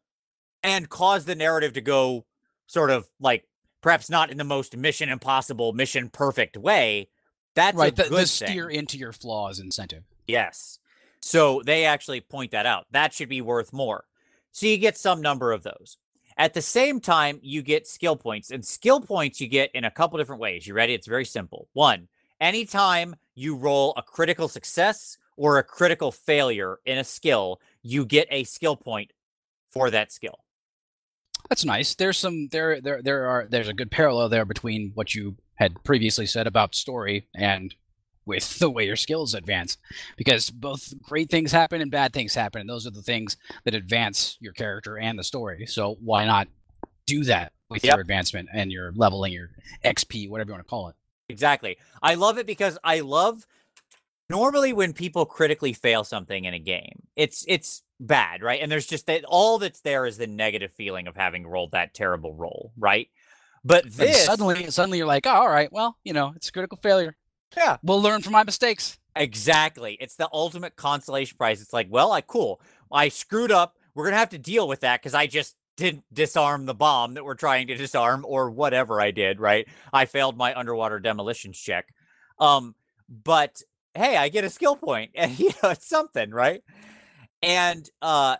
and 0.62 0.88
cause 0.88 1.26
the 1.26 1.35
narrative 1.35 1.75
to 1.75 1.83
go 1.83 2.25
sort 2.66 2.90
of 2.90 3.09
like 3.21 3.45
perhaps 3.83 4.09
not 4.09 4.31
in 4.31 4.38
the 4.38 4.45
most 4.45 4.76
mission 4.76 5.11
impossible, 5.11 5.73
mission 5.73 6.09
perfect 6.09 6.57
way. 6.57 7.11
That's 7.55 7.76
right. 7.76 7.95
The, 7.95 8.05
the 8.05 8.26
steer 8.26 8.69
into 8.69 8.97
your 8.99 9.12
flaws 9.12 9.61
incentive. 9.61 10.05
Yes. 10.26 10.78
So 11.26 11.61
they 11.66 11.85
actually 11.85 12.21
point 12.21 12.52
that 12.52 12.66
out. 12.66 12.87
That 12.92 13.12
should 13.12 13.28
be 13.28 13.40
worth 13.40 13.73
more. 13.73 14.04
So 14.52 14.66
you 14.66 14.78
get 14.78 14.97
some 14.97 15.21
number 15.21 15.50
of 15.50 15.64
those. 15.64 15.99
At 16.38 16.54
the 16.54 16.62
same 16.62 17.00
time, 17.00 17.40
you 17.42 17.62
get 17.62 17.88
skill 17.88 18.14
points, 18.14 18.52
and 18.52 18.64
skill 18.64 19.00
points 19.00 19.40
you 19.40 19.49
get 19.49 19.73
in 19.75 19.85
a 19.85 19.90
couple 19.90 20.18
different 20.18 20.40
ways. 20.40 20.68
You 20.68 20.75
ready? 20.75 20.95
It's 20.95 21.09
very 21.09 21.25
simple. 21.25 21.66
One, 21.73 22.06
anytime 22.40 23.16
you 23.35 23.56
roll 23.56 23.92
a 23.97 24.04
critical 24.04 24.47
success 24.47 25.18
or 25.37 25.59
a 25.59 25.64
critical 25.64 26.12
failure 26.12 26.78
in 26.87 26.97
a 26.97 27.02
skill, 27.04 27.61
you 27.83 28.06
get 28.06 28.28
a 28.30 28.45
skill 28.45 28.76
point 28.76 29.11
for 29.68 29.90
that 29.90 30.12
skill. 30.12 30.45
That's 31.49 31.64
nice. 31.64 31.97
There's 31.97 32.18
some 32.18 32.47
there 32.52 32.80
there 32.80 33.02
there 33.02 33.26
are 33.26 33.49
there's 33.50 33.68
a 33.68 33.75
good 33.75 33.90
parallel 33.90 34.28
there 34.28 34.45
between 34.45 34.92
what 34.95 35.12
you 35.12 35.35
had 35.56 35.83
previously 35.83 36.26
said 36.26 36.47
about 36.47 36.76
story 36.76 37.26
and 37.35 37.75
with 38.26 38.59
the 38.59 38.68
way 38.71 38.85
your 38.87 38.97
skills 38.97 39.35
advance 39.35 39.78
because 40.16 40.50
both 40.50 40.92
great 41.02 41.30
things 41.30 41.52
happen 41.52 41.80
and 41.80 41.90
bad 41.90 42.12
things 42.12 42.35
happen 42.35 42.61
and 42.61 42.68
those 42.68 42.87
are 42.87 42.90
the 42.90 43.02
things 43.02 43.37
that 43.64 43.75
advance 43.75 44.37
your 44.40 44.52
character 44.52 44.99
and 44.99 45.18
the 45.18 45.25
story. 45.25 45.66
So 45.66 45.97
why 46.00 46.25
not 46.26 46.49
do 47.06 47.25
that 47.25 47.52
with 47.71 47.85
Yep. 47.85 47.95
your 47.95 48.00
advancement 48.00 48.49
and 48.52 48.71
your 48.73 48.92
leveling 48.92 49.33
your 49.33 49.50
XP 49.85 50.28
whatever 50.28 50.50
you 50.50 50.54
want 50.54 50.64
to 50.66 50.68
call 50.71 50.88
it. 50.88 50.97
Exactly. 51.28 51.78
I 52.02 52.14
love 52.14 52.38
it 52.38 52.47
because 52.47 52.78
I 52.85 53.00
love 53.00 53.47
normally 54.28 54.73
when 54.73 54.92
people 54.92 55.26
critically 55.26 55.73
fail 55.73 56.04
something 56.04 56.45
in 56.45 56.54
a 56.54 56.59
game, 56.59 57.02
it's 57.16 57.45
it's 57.49 57.83
bad, 58.00 58.42
right? 58.42 58.61
And 58.61 58.71
there's 58.71 58.87
just 58.87 59.06
that 59.06 59.25
all 59.25 59.59
that's 59.59 59.80
there 59.80 60.06
is 60.06 60.18
the 60.18 60.26
negative 60.26 60.73
feeling 60.73 61.06
of 61.06 61.16
having 61.16 61.47
rolled 61.47 61.73
that 61.73 61.95
terrible 61.95 62.35
roll, 62.35 62.73
right? 62.76 63.09
But 63.64 63.87
And 63.99 64.14
suddenly 64.14 64.71
suddenly 64.71 64.99
you're 64.99 65.06
like, 65.06 65.26
oh, 65.26 65.30
all 65.30 65.49
right, 65.49 65.73
well, 65.73 65.97
you 66.04 66.12
know, 66.12 66.33
it's 66.37 66.49
a 66.49 66.52
critical 66.52 66.78
failure. 66.83 67.16
Yeah. 67.57 67.76
We'll 67.83 68.03
learn 68.03 68.23
from 68.23 68.33
my 68.33 68.45
mistakes. 68.45 68.99
exactly. 69.15 69.97
It's 70.00 70.17
the 70.17 70.29
ultimate 70.33 70.76
consolation 70.76 71.37
prize. 71.37 71.61
It's 71.61 71.73
like, 71.73 71.88
well, 71.91 72.12
I 72.12 72.21
cool. 72.21 72.61
I 72.93 73.09
screwed 73.09 73.50
up. 73.53 73.75
We're 73.95 74.05
gonna 74.05 74.17
have 74.17 74.31
to 74.31 74.38
deal 74.38 74.69
with 74.69 74.81
that 74.81 75.00
because 75.00 75.15
I 75.15 75.26
just 75.26 75.57
didn't 75.76 76.05
disarm 76.12 76.67
the 76.67 76.75
bomb 76.75 77.15
that 77.15 77.25
we're 77.25 77.35
trying 77.35 77.67
to 77.69 77.75
disarm 77.76 78.25
or 78.26 78.50
whatever 78.50 79.00
I 79.00 79.11
did, 79.11 79.41
right? 79.41 79.67
I 79.93 80.07
failed 80.07 80.37
my 80.37 80.55
underwater 80.59 80.99
demolitions 81.00 81.59
check. 81.59 81.88
Um, 82.38 82.75
but 83.09 83.62
hey, 83.95 84.17
I 84.17 84.29
get 84.29 84.45
a 84.45 84.50
skill 84.50 84.76
point 84.76 85.12
and 85.15 85.38
you 85.38 85.50
know 85.62 85.71
it's 85.71 85.88
something, 85.88 86.31
right? 86.31 86.62
And 87.43 87.88
uh 88.03 88.37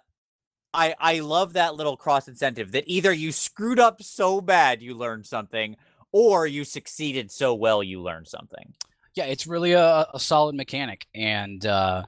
I 0.75 0.95
I 0.99 1.21
love 1.21 1.55
that 1.55 1.75
little 1.75 1.97
cross 1.97 2.29
incentive 2.29 2.73
that 2.73 2.85
either 2.87 3.13
you 3.13 3.33
screwed 3.33 3.79
up 3.81 4.03
so 4.03 4.41
bad 4.41 4.83
you 4.83 4.95
learned 4.95 5.27
something 5.27 5.77
or 6.13 6.47
you 6.47 6.65
succeeded 6.65 7.31
so 7.31 7.55
well 7.55 7.83
you 7.83 8.01
learned 8.03 8.29
something. 8.29 8.75
Yeah, 9.17 9.25
it's 9.25 9.47
really 9.47 9.73
a, 9.73 10.07
a 10.13 10.21
solid 10.21 10.55
mechanic, 10.55 11.07
and 11.15 11.65
uh, 11.67 12.05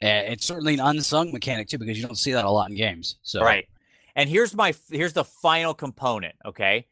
it's 0.00 0.46
certainly 0.46 0.74
an 0.74 0.80
unsung 0.80 1.32
mechanic 1.32 1.68
too 1.68 1.78
because 1.78 1.98
you 1.98 2.06
don't 2.06 2.16
see 2.16 2.32
that 2.32 2.44
a 2.44 2.50
lot 2.50 2.70
in 2.70 2.76
games. 2.76 3.16
So 3.22 3.42
right. 3.42 3.66
And 4.16 4.28
here's 4.28 4.54
my 4.54 4.74
here's 4.90 5.12
the 5.12 5.24
final 5.24 5.74
component. 5.74 6.34
Okay, 6.44 6.86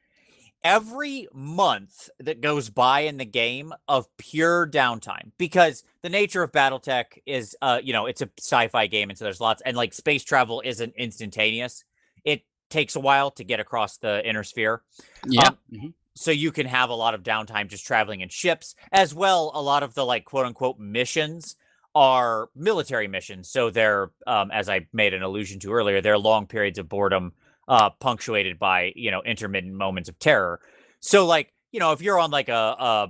every 0.64 1.28
month 1.33 2.11
that 2.18 2.40
goes 2.40 2.68
by 2.68 3.00
in 3.00 3.16
the 3.16 3.25
game 3.25 3.73
of 3.87 4.09
pure 4.16 4.66
downtime 4.66 5.30
because 5.38 5.85
the 6.02 6.09
nature 6.09 6.42
of 6.42 6.50
battletech 6.50 7.18
is 7.26 7.57
uh 7.62 7.78
you 7.83 7.92
know 7.92 8.07
it's 8.07 8.23
a 8.23 8.30
sci-fi 8.38 8.87
game 8.87 9.09
and 9.09 9.18
so 9.18 9.25
there's 9.25 9.40
lots 9.40 9.62
and 9.62 9.76
like 9.76 9.92
space 9.92 10.25
travel 10.25 10.61
isn't 10.64 10.92
instantaneous 10.97 11.85
it 12.25 12.42
takes 12.71 12.97
a 12.97 13.00
while 13.00 13.30
to 13.30 13.45
get 13.45 13.61
across 13.61 13.99
the 13.99 14.26
inner 14.28 14.42
sphere 14.42 14.83
yeah 15.26 15.42
um, 15.47 15.59
mm-hmm. 15.73 15.88
So 16.18 16.30
you 16.30 16.52
can 16.52 16.66
have 16.66 16.90
a 16.90 16.94
lot 16.94 17.14
of 17.14 17.22
downtime 17.22 17.68
just 17.68 17.87
traveling 17.87 18.20
in 18.20 18.28
ships 18.28 18.75
as 18.92 19.14
well 19.14 19.50
a 19.54 19.62
lot 19.62 19.82
of 19.82 19.94
the 19.94 20.04
like 20.04 20.25
quote 20.25 20.46
unquote 20.46 20.78
missions 20.78 21.56
are 21.94 22.48
military 22.54 23.08
missions 23.08 23.48
so 23.48 23.70
they're 23.70 24.10
um, 24.26 24.50
as 24.50 24.68
i 24.68 24.87
made 24.92 25.14
an 25.14 25.22
allusion 25.22 25.58
to 25.58 25.72
earlier 25.72 26.00
they're 26.00 26.18
long 26.18 26.46
periods 26.46 26.78
of 26.78 26.88
boredom 26.88 27.32
uh, 27.68 27.90
punctuated 27.90 28.58
by 28.58 28.92
you 28.96 29.10
know 29.10 29.22
intermittent 29.22 29.75
moments 29.75 30.08
of 30.08 30.18
terror. 30.18 30.60
So 31.00 31.26
like 31.26 31.52
you 31.70 31.78
know 31.78 31.92
if 31.92 32.00
you're 32.00 32.18
on 32.18 32.30
like 32.30 32.48
a 32.48 32.52
a, 32.52 33.08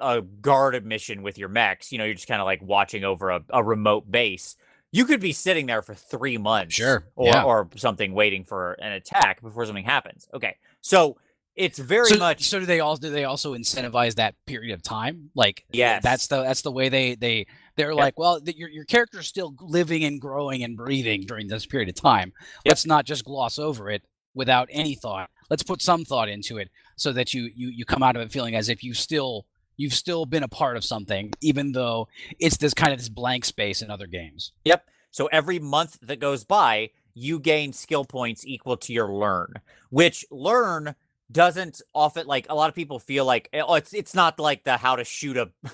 a 0.00 0.22
guarded 0.22 0.84
mission 0.84 1.22
with 1.22 1.38
your 1.38 1.48
mechs, 1.48 1.92
you 1.92 1.98
know 1.98 2.04
you're 2.04 2.14
just 2.14 2.28
kind 2.28 2.40
of 2.40 2.44
like 2.44 2.60
watching 2.60 3.04
over 3.04 3.30
a, 3.30 3.42
a 3.50 3.62
remote 3.62 4.10
base. 4.10 4.56
You 4.94 5.06
could 5.06 5.20
be 5.20 5.32
sitting 5.32 5.64
there 5.66 5.80
for 5.80 5.94
three 5.94 6.36
months, 6.36 6.74
sure, 6.74 7.06
or 7.16 7.28
yeah. 7.28 7.44
or 7.44 7.68
something, 7.76 8.12
waiting 8.12 8.44
for 8.44 8.74
an 8.74 8.92
attack 8.92 9.40
before 9.40 9.64
something 9.64 9.84
happens. 9.84 10.28
Okay, 10.34 10.56
so 10.82 11.16
it's 11.54 11.78
very 11.78 12.08
so, 12.08 12.18
much. 12.18 12.44
So 12.44 12.60
do 12.60 12.66
they 12.66 12.80
all 12.80 12.96
do 12.96 13.10
they 13.10 13.24
also 13.24 13.54
incentivize 13.54 14.14
that 14.14 14.34
period 14.46 14.74
of 14.74 14.82
time? 14.82 15.30
Like, 15.34 15.64
yeah, 15.70 16.00
that's 16.00 16.26
the 16.26 16.42
that's 16.42 16.62
the 16.62 16.72
way 16.72 16.88
they 16.88 17.14
they 17.14 17.46
they're 17.76 17.90
yep. 17.90 17.98
like, 17.98 18.18
well, 18.18 18.40
the, 18.40 18.56
your 18.56 18.68
your 18.68 18.84
character's 18.84 19.26
still 19.26 19.54
living 19.60 20.04
and 20.04 20.20
growing 20.20 20.62
and 20.62 20.76
breathing 20.76 21.22
during 21.22 21.48
this 21.48 21.66
period 21.66 21.88
of 21.88 21.94
time. 21.94 22.32
Yep. 22.64 22.70
Let's 22.70 22.86
not 22.86 23.04
just 23.04 23.24
gloss 23.24 23.58
over 23.58 23.90
it 23.90 24.02
without 24.34 24.68
any 24.70 24.94
thought. 24.94 25.30
Let's 25.50 25.62
put 25.62 25.82
some 25.82 26.04
thought 26.04 26.28
into 26.28 26.56
it 26.56 26.70
so 26.96 27.12
that 27.12 27.34
you 27.34 27.50
you 27.54 27.68
you 27.68 27.84
come 27.84 28.02
out 28.02 28.16
of 28.16 28.22
it 28.22 28.32
feeling 28.32 28.54
as 28.54 28.68
if 28.68 28.82
you 28.82 28.94
still 28.94 29.46
you've 29.76 29.94
still 29.94 30.24
been 30.24 30.42
a 30.42 30.48
part 30.48 30.76
of 30.76 30.84
something, 30.84 31.32
even 31.40 31.72
though 31.72 32.08
it's 32.38 32.56
this 32.56 32.74
kind 32.74 32.92
of 32.92 32.98
this 32.98 33.08
blank 33.08 33.44
space 33.44 33.82
in 33.82 33.90
other 33.90 34.06
games. 34.06 34.52
Yep. 34.64 34.86
So 35.10 35.26
every 35.26 35.58
month 35.58 35.98
that 36.00 36.20
goes 36.20 36.44
by, 36.44 36.90
you 37.14 37.38
gain 37.38 37.74
skill 37.74 38.04
points 38.06 38.46
equal 38.46 38.78
to 38.78 38.92
your 38.94 39.12
learn, 39.12 39.54
which 39.90 40.24
learn 40.30 40.94
doesn't 41.32 41.82
often 41.94 42.26
like 42.26 42.46
a 42.48 42.54
lot 42.54 42.68
of 42.68 42.74
people 42.74 42.98
feel 42.98 43.24
like 43.24 43.48
eh, 43.52 43.62
oh 43.66 43.74
it's 43.74 43.92
it's 43.94 44.14
not 44.14 44.38
like 44.38 44.64
the 44.64 44.76
how 44.76 44.96
to 44.96 45.04
shoot 45.04 45.36
a 45.36 45.50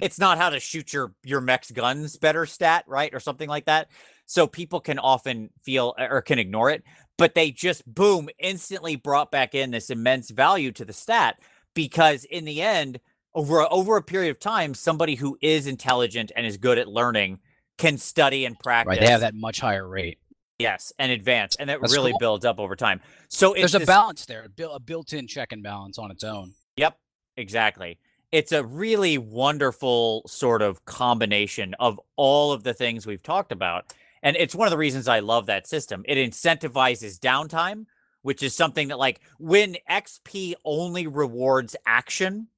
it's 0.00 0.18
not 0.18 0.38
how 0.38 0.50
to 0.50 0.60
shoot 0.60 0.92
your 0.92 1.14
your 1.22 1.40
mech's 1.40 1.70
guns 1.70 2.16
better 2.16 2.46
stat, 2.46 2.84
right? 2.86 3.12
Or 3.14 3.20
something 3.20 3.48
like 3.48 3.66
that. 3.66 3.88
So 4.26 4.46
people 4.46 4.80
can 4.80 4.98
often 4.98 5.50
feel 5.62 5.94
eh, 5.98 6.08
or 6.10 6.22
can 6.22 6.38
ignore 6.38 6.70
it, 6.70 6.82
but 7.18 7.34
they 7.34 7.50
just 7.50 7.86
boom 7.86 8.28
instantly 8.38 8.96
brought 8.96 9.30
back 9.30 9.54
in 9.54 9.70
this 9.70 9.90
immense 9.90 10.30
value 10.30 10.72
to 10.72 10.84
the 10.84 10.92
stat 10.92 11.38
because 11.74 12.24
in 12.24 12.44
the 12.44 12.62
end 12.62 13.00
over 13.34 13.60
over 13.70 13.96
a 13.96 14.02
period 14.02 14.30
of 14.30 14.38
time 14.38 14.74
somebody 14.74 15.14
who 15.14 15.38
is 15.40 15.66
intelligent 15.66 16.32
and 16.36 16.46
is 16.46 16.56
good 16.56 16.78
at 16.78 16.88
learning 16.88 17.38
can 17.78 17.98
study 17.98 18.44
and 18.44 18.58
practice. 18.58 18.90
Right, 18.90 19.00
they 19.00 19.10
have 19.10 19.22
that 19.22 19.34
much 19.34 19.60
higher 19.60 19.86
rate. 19.86 20.18
Yes, 20.62 20.92
and 20.98 21.12
advance, 21.12 21.56
and 21.56 21.68
that 21.68 21.80
That's 21.80 21.92
really 21.94 22.12
cool. 22.12 22.18
builds 22.18 22.44
up 22.44 22.58
over 22.58 22.76
time. 22.76 23.00
So 23.28 23.54
there's 23.54 23.74
a 23.74 23.80
balance 23.80 24.26
there, 24.26 24.46
a 24.72 24.80
built-in 24.80 25.26
check 25.26 25.52
and 25.52 25.62
balance 25.62 25.98
on 25.98 26.10
its 26.10 26.24
own. 26.24 26.54
Yep, 26.76 26.96
exactly 27.36 27.98
it's 28.32 28.50
a 28.50 28.64
really 28.64 29.18
wonderful 29.18 30.22
sort 30.26 30.62
of 30.62 30.84
combination 30.86 31.74
of 31.78 32.00
all 32.16 32.52
of 32.52 32.62
the 32.64 32.72
things 32.72 33.06
we've 33.06 33.22
talked 33.22 33.52
about. 33.52 33.92
And 34.22 34.36
it's 34.36 34.54
one 34.54 34.66
of 34.66 34.70
the 34.70 34.78
reasons 34.78 35.06
I 35.06 35.20
love 35.20 35.46
that 35.46 35.66
system. 35.66 36.02
It 36.08 36.16
incentivizes 36.16 37.18
downtime, 37.18 37.86
which 38.22 38.42
is 38.42 38.54
something 38.54 38.88
that, 38.88 38.98
like, 38.98 39.20
when 39.38 39.76
XP 39.88 40.54
only 40.64 41.06
rewards 41.06 41.76
action, 41.84 42.48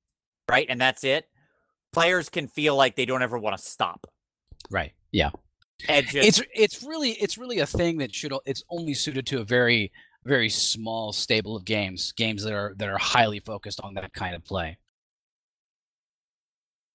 right? 0.49 0.67
And 0.69 0.81
that's 0.81 1.03
it, 1.03 1.29
players 1.93 2.29
can 2.29 2.47
feel 2.47 2.77
like 2.77 2.95
they 2.95 3.07
don't 3.07 3.23
ever 3.23 3.39
want 3.39 3.57
to 3.57 3.63
stop. 3.63 4.07
Right. 4.71 4.93
Yeah. 5.11 5.31
Just, 5.81 6.15
it's 6.15 6.43
it's 6.55 6.83
really 6.83 7.11
it's 7.13 7.37
really 7.37 7.59
a 7.59 7.67
thing 7.67 7.99
that 7.99 8.15
should 8.15 8.33
it's 8.47 8.63
only 8.71 8.95
suited 8.95 9.27
to 9.27 9.41
a 9.41 9.45
very 9.45 9.93
very 10.25 10.49
small 10.49 11.13
stable 11.13 11.57
of 11.57 11.65
games 11.65 12.13
games 12.13 12.45
that 12.45 12.53
are 12.53 12.75
that 12.79 12.89
are 12.89 12.97
highly 12.97 13.41
focused 13.41 13.81
on 13.81 13.95
that 13.95 14.13
kind 14.13 14.35
of 14.35 14.45
play 14.45 14.79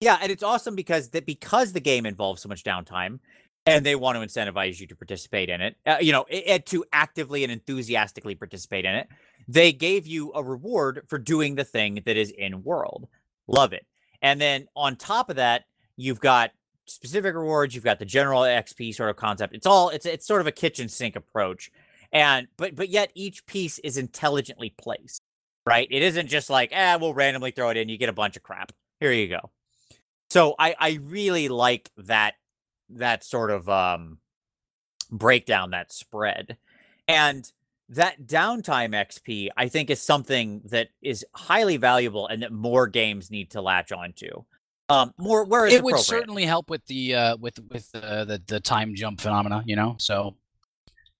yeah, 0.02 0.18
and 0.22 0.32
it's 0.32 0.44
awesome 0.44 0.76
because 0.76 1.10
that 1.10 1.26
because 1.26 1.74
the 1.74 1.82
game 1.82 2.06
involves 2.06 2.42
so 2.42 2.48
much 2.48 2.64
downtime, 2.64 3.20
and 3.66 3.86
they 3.86 3.96
want 3.96 4.18
to 4.18 4.26
incentivize 4.26 4.80
you 4.80 4.88
to 4.88 4.96
participate 4.96 5.50
in 5.50 5.62
it. 5.62 5.76
Uh, 5.86 5.98
you 6.00 6.14
know, 6.14 6.26
it, 6.30 6.66
to 6.68 6.86
actively 6.94 7.44
and 7.44 7.52
enthusiastically 7.52 8.36
participate 8.36 8.86
in 8.86 8.96
it. 8.96 9.08
They 9.48 9.74
gave 9.74 10.08
you 10.08 10.32
a 10.34 10.44
reward 10.44 11.04
for 11.08 11.18
doing 11.18 11.56
the 11.56 11.66
thing 11.66 12.02
that 12.06 12.16
is 12.16 12.32
in 12.32 12.64
world. 12.64 13.08
Love 13.48 13.74
it. 13.74 13.86
And 14.22 14.40
then 14.40 14.68
on 14.76 14.96
top 14.96 15.30
of 15.30 15.36
that, 15.36 15.66
you've 15.98 16.20
got 16.20 16.52
specific 16.90 17.36
rewards. 17.36 17.76
You've 17.76 17.84
got 17.84 18.00
the 18.00 18.06
general 18.06 18.42
XP 18.42 18.94
sort 18.96 19.10
of 19.10 19.16
concept. 19.16 19.56
It's 19.56 19.66
all 19.66 19.90
it's 19.90 20.06
it's 20.06 20.26
sort 20.26 20.42
of 20.42 20.48
a 20.48 20.52
kitchen 20.52 20.90
sink 20.90 21.16
approach, 21.16 21.72
and 22.12 22.48
but 22.58 22.76
but 22.76 22.90
yet 22.90 23.12
each 23.16 23.46
piece 23.46 23.80
is 23.80 23.98
intelligently 23.98 24.74
placed. 24.78 25.22
Right? 25.66 25.88
It 25.92 26.02
isn't 26.02 26.28
just 26.28 26.50
like 26.50 26.72
ah, 26.76 26.98
we'll 27.00 27.14
randomly 27.14 27.52
throw 27.52 27.70
it 27.70 27.78
in. 27.78 27.90
You 27.90 27.98
get 27.98 28.10
a 28.10 28.14
bunch 28.14 28.38
of 28.38 28.44
crap. 28.44 28.72
Here 29.00 29.12
you 29.12 29.28
go. 29.28 29.52
So 30.30 30.56
I 30.60 30.76
I 30.80 31.00
really 31.04 31.50
like 31.50 31.92
that 31.98 32.36
that 32.90 33.24
sort 33.24 33.52
of 33.52 33.70
um 33.70 34.20
breakdown 35.12 35.72
that 35.72 35.92
spread. 35.92 36.58
And 37.08 37.52
that 37.90 38.22
downtime 38.28 38.92
XP 38.92 39.50
I 39.58 39.68
think 39.68 39.90
is 39.90 40.02
something 40.02 40.62
that 40.66 40.90
is 41.02 41.26
highly 41.34 41.78
valuable 41.78 42.28
and 42.28 42.44
that 42.44 42.52
more 42.52 42.88
games 42.88 43.32
need 43.32 43.52
to 43.52 43.62
latch 43.62 43.92
onto. 43.92 44.44
Um 44.90 45.14
more 45.18 45.46
where 45.46 45.68
it 45.68 45.84
would 45.84 46.00
certainly 46.00 46.46
help 46.46 46.70
with 46.70 46.86
the 46.88 47.16
uh 47.16 47.38
with 47.38 47.60
with 47.70 47.90
uh, 47.94 48.26
the 48.26 48.42
the 48.48 48.60
time 48.60 48.96
jump 48.96 49.22
phenomena, 49.22 49.64
you 49.66 49.76
know. 49.76 49.96
So 50.00 50.36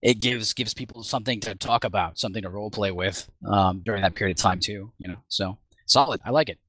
it 0.02 0.22
gives 0.22 0.54
gives 0.54 0.74
people 0.74 1.04
something 1.04 1.40
to 1.42 1.56
talk 1.56 1.84
about, 1.84 2.18
something 2.18 2.42
to 2.42 2.50
role 2.50 2.72
play 2.72 2.92
with 2.92 3.30
um 3.48 3.82
during 3.86 4.02
that 4.02 4.16
period 4.16 4.38
of 4.38 4.42
time 4.42 4.60
too, 4.60 4.92
you 4.98 5.08
know. 5.08 5.18
So 5.28 5.58
solid. 5.86 6.20
I 6.26 6.32
like 6.32 6.50
it. 6.50 6.60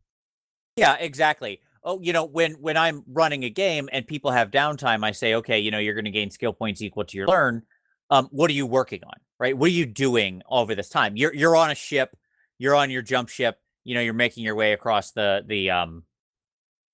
Yeah, 0.76 0.96
exactly 0.98 1.60
oh, 1.82 2.00
you 2.00 2.12
know, 2.12 2.24
when 2.24 2.52
when 2.54 2.76
I'm 2.76 3.02
running 3.06 3.44
a 3.44 3.50
game 3.50 3.88
and 3.92 4.06
people 4.06 4.30
have 4.30 4.50
downtime, 4.50 5.04
I 5.04 5.12
say, 5.12 5.34
okay, 5.34 5.58
you 5.58 5.70
know, 5.70 5.78
you're 5.78 5.94
going 5.94 6.04
to 6.04 6.10
gain 6.10 6.30
skill 6.30 6.52
points 6.52 6.82
equal 6.82 7.04
to 7.04 7.16
your 7.16 7.26
learn. 7.26 7.62
Um, 8.10 8.28
what 8.30 8.50
are 8.50 8.54
you 8.54 8.66
working 8.66 9.02
on, 9.04 9.14
right? 9.38 9.56
What 9.56 9.66
are 9.66 9.72
you 9.72 9.86
doing 9.86 10.42
over 10.48 10.74
this 10.74 10.88
time? 10.88 11.16
You're 11.16 11.34
you're 11.34 11.56
on 11.56 11.70
a 11.70 11.74
ship, 11.74 12.16
you're 12.58 12.74
on 12.74 12.90
your 12.90 13.02
jump 13.02 13.28
ship. 13.28 13.58
You 13.84 13.94
know, 13.94 14.00
you're 14.00 14.14
making 14.14 14.44
your 14.44 14.54
way 14.54 14.72
across 14.72 15.12
the 15.12 15.42
the 15.46 15.70
um 15.70 16.04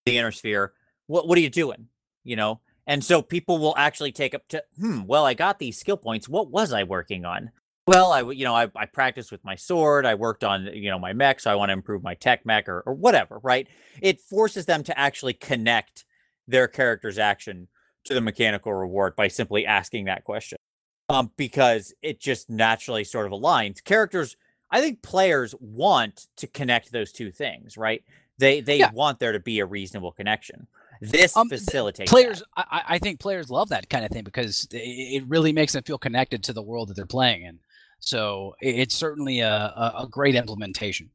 the 0.07 0.17
inner 0.19 0.33
sphere. 0.33 0.73
What 1.07 1.29
what 1.29 1.37
are 1.37 1.43
you 1.43 1.51
doing? 1.51 1.89
You 2.25 2.37
know, 2.37 2.61
and 2.87 3.05
so 3.05 3.21
people 3.21 3.59
will 3.59 3.75
actually 3.77 4.13
take 4.13 4.35
up 4.35 4.49
to, 4.49 4.65
hmm, 4.79 5.05
well, 5.05 5.25
I 5.25 5.35
got 5.35 5.59
these 5.59 5.79
skill 5.79 5.97
points. 5.97 6.29
What 6.29 6.51
was 6.51 6.73
I 6.73 6.83
working 6.83 7.25
on? 7.25 7.51
well, 7.87 8.11
I 8.11 8.23
you 8.23 8.45
know 8.45 8.55
I, 8.55 8.69
I 8.75 8.87
practiced 8.87 9.31
with 9.31 9.45
my 9.45 9.55
sword. 9.55 10.05
I 10.07 10.15
worked 10.15 10.43
on 10.45 10.67
you 10.75 10.91
know 10.91 10.99
my 10.99 11.13
mech, 11.13 11.41
so 11.41 11.51
I 11.51 11.55
want 11.55 11.69
to 11.71 11.75
improve 11.75 12.03
my 12.03 12.15
tech 12.15 12.45
mech 12.45 12.69
or 12.69 12.83
or 12.85 12.95
whatever. 12.95 13.39
Right? 13.43 13.69
It 14.03 14.21
forces 14.21 14.67
them 14.67 14.83
to 14.85 14.99
actually 14.99 15.35
connect 15.35 16.05
their 16.49 16.69
character's 16.69 17.19
action 17.19 17.69
to 18.05 18.15
the 18.15 18.21
mechanical 18.21 18.73
reward 18.73 19.17
by 19.17 19.29
simply 19.29 19.67
asking 19.67 20.05
that 20.07 20.25
question, 20.25 20.59
um, 21.09 21.31
because 21.37 21.95
it 22.03 22.21
just 22.21 22.51
naturally 22.51 23.05
sort 23.05 23.27
of 23.27 23.33
aligns. 23.33 23.83
Characters, 23.83 24.37
I 24.71 24.81
think 24.81 25.03
players 25.03 25.55
want 25.61 26.27
to 26.37 26.47
connect 26.47 26.91
those 26.91 27.13
two 27.13 27.31
things. 27.31 27.77
Right? 27.77 28.03
They 28.39 28.61
they 28.61 28.79
yeah. 28.79 28.91
want 28.93 29.19
there 29.19 29.33
to 29.33 29.41
be 29.41 29.61
a 29.61 29.67
reasonable 29.67 30.13
connection. 30.13 30.67
This 31.01 31.37
um, 31.37 31.49
facilitates 31.49 32.11
players. 32.11 32.43
I, 32.57 32.83
I, 32.89 32.99
think 32.99 33.21
players 33.21 33.51
love 33.51 33.69
that 33.69 33.91
kind 33.91 34.05
of 34.05 34.11
thing 34.11 34.25
because 34.25 34.67
it 34.71 35.25
really 35.27 35.53
makes 35.53 35.75
them 35.75 35.83
feel 35.83 35.99
connected 35.99 36.43
to 36.45 36.55
the 36.55 36.63
world 36.63 36.89
that 36.89 36.95
they're 36.95 37.05
playing 37.05 37.43
in. 37.43 37.59
So 37.99 38.55
it's 38.61 38.95
certainly 38.95 39.41
a, 39.41 39.49
a, 39.51 40.07
great 40.11 40.35
implementation. 40.35 41.11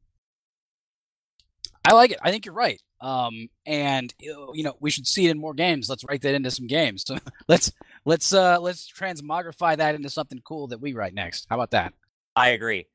I 1.84 1.94
like 1.94 2.12
it. 2.12 2.18
I 2.22 2.30
think 2.30 2.46
you're 2.46 2.54
right. 2.54 2.80
Um, 3.00 3.48
and 3.66 4.14
you 4.20 4.62
know 4.62 4.76
we 4.78 4.90
should 4.90 5.06
see 5.06 5.26
it 5.26 5.30
in 5.30 5.38
more 5.38 5.54
games. 5.54 5.88
Let's 5.88 6.04
write 6.04 6.22
that 6.22 6.34
into 6.34 6.50
some 6.50 6.66
games. 6.66 7.04
So 7.04 7.18
let's 7.48 7.72
let's 8.04 8.32
uh, 8.32 8.60
let's 8.60 8.90
transmogrify 8.90 9.76
that 9.76 9.94
into 9.94 10.10
something 10.10 10.40
cool 10.44 10.68
that 10.68 10.80
we 10.80 10.92
write 10.92 11.14
next. 11.14 11.46
How 11.48 11.56
about 11.56 11.72
that? 11.72 11.94
I 12.36 12.50
agree. 12.50 12.86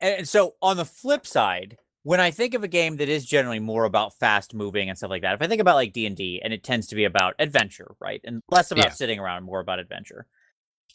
And 0.00 0.28
so 0.28 0.56
on 0.60 0.76
the 0.76 0.84
flip 0.84 1.26
side, 1.26 1.78
when 2.02 2.20
I 2.20 2.30
think 2.30 2.54
of 2.54 2.64
a 2.64 2.68
game 2.68 2.96
that 2.96 3.08
is 3.08 3.24
generally 3.24 3.60
more 3.60 3.84
about 3.84 4.18
fast 4.18 4.54
moving 4.54 4.88
and 4.88 4.98
stuff 4.98 5.10
like 5.10 5.22
that, 5.22 5.34
if 5.34 5.42
I 5.42 5.46
think 5.46 5.60
about 5.60 5.76
like 5.76 5.92
D 5.92 6.06
and 6.06 6.16
D, 6.16 6.40
and 6.42 6.52
it 6.52 6.62
tends 6.62 6.88
to 6.88 6.94
be 6.94 7.04
about 7.04 7.34
adventure, 7.38 7.94
right, 8.00 8.20
and 8.24 8.42
less 8.50 8.70
about 8.70 8.86
yeah. 8.86 8.90
sitting 8.90 9.18
around, 9.18 9.44
more 9.44 9.60
about 9.60 9.78
adventure 9.78 10.26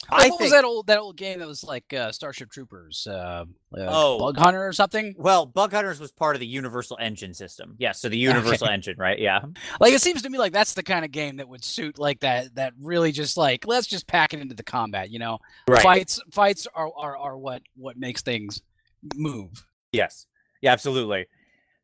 I 0.08 0.14
what 0.14 0.22
think, 0.22 0.40
was 0.40 0.50
that 0.52 0.64
old 0.64 0.86
that 0.86 0.98
old 0.98 1.16
game 1.16 1.40
that 1.40 1.48
was 1.48 1.64
like 1.64 1.92
uh, 1.92 2.12
Starship 2.12 2.50
Troopers? 2.50 3.06
Uh, 3.06 3.44
uh, 3.76 3.86
oh, 3.88 4.18
Bug 4.18 4.38
Hunter 4.38 4.66
or 4.66 4.72
something? 4.72 5.14
Well, 5.18 5.44
Bug 5.44 5.72
Hunters 5.72 5.98
was 5.98 6.12
part 6.12 6.36
of 6.36 6.40
the 6.40 6.46
Universal 6.46 6.98
Engine 7.00 7.34
system. 7.34 7.74
Yes, 7.78 7.88
yeah, 7.88 7.92
so 7.92 8.08
the 8.08 8.18
Universal 8.18 8.68
okay. 8.68 8.74
Engine, 8.74 8.96
right? 8.96 9.18
Yeah. 9.18 9.40
Like 9.80 9.92
it 9.92 10.00
seems 10.00 10.22
to 10.22 10.30
me 10.30 10.38
like 10.38 10.52
that's 10.52 10.74
the 10.74 10.82
kind 10.82 11.04
of 11.04 11.10
game 11.10 11.36
that 11.36 11.48
would 11.48 11.64
suit 11.64 11.98
like 11.98 12.20
that. 12.20 12.54
That 12.54 12.74
really 12.80 13.12
just 13.12 13.36
like 13.36 13.66
let's 13.66 13.86
just 13.86 14.06
pack 14.06 14.32
it 14.32 14.40
into 14.40 14.54
the 14.54 14.62
combat. 14.62 15.10
You 15.10 15.18
know, 15.18 15.38
right. 15.68 15.82
fights 15.82 16.20
fights 16.30 16.66
are, 16.74 16.90
are 16.96 17.16
are 17.16 17.36
what 17.36 17.62
what 17.76 17.98
makes 17.98 18.22
things 18.22 18.62
move. 19.14 19.66
Yes. 19.92 20.26
Yeah. 20.60 20.72
Absolutely. 20.72 21.26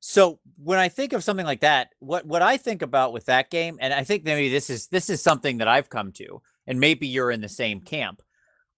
So 0.00 0.38
when 0.62 0.78
I 0.78 0.90
think 0.90 1.14
of 1.14 1.24
something 1.24 1.46
like 1.46 1.60
that, 1.60 1.88
what 1.98 2.26
what 2.26 2.42
I 2.42 2.58
think 2.58 2.82
about 2.82 3.12
with 3.12 3.24
that 3.26 3.50
game, 3.50 3.78
and 3.80 3.94
I 3.94 4.04
think 4.04 4.24
maybe 4.24 4.50
this 4.50 4.68
is 4.68 4.88
this 4.88 5.08
is 5.08 5.22
something 5.22 5.58
that 5.58 5.68
I've 5.68 5.88
come 5.88 6.12
to 6.12 6.42
and 6.66 6.78
maybe 6.78 7.06
you're 7.06 7.30
in 7.30 7.40
the 7.40 7.48
same 7.48 7.80
camp. 7.80 8.22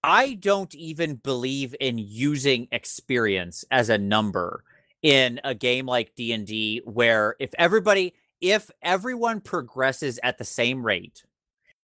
I 0.03 0.35
don't 0.35 0.73
even 0.75 1.17
believe 1.17 1.75
in 1.81 1.99
using 1.99 2.69
experience 2.71 3.65
as 3.73 3.89
a 3.89 3.99
number 3.99 4.63
in 5.03 5.41
a 5.43 5.55
game 5.55 5.87
like 5.87 6.15
D&D 6.15 6.83
where 6.85 7.35
if 7.41 7.51
everybody 7.59 8.15
if 8.41 8.71
everyone 8.83 9.41
progresses 9.41 10.21
at 10.23 10.39
the 10.39 10.45
same 10.45 10.85
rate 10.85 11.25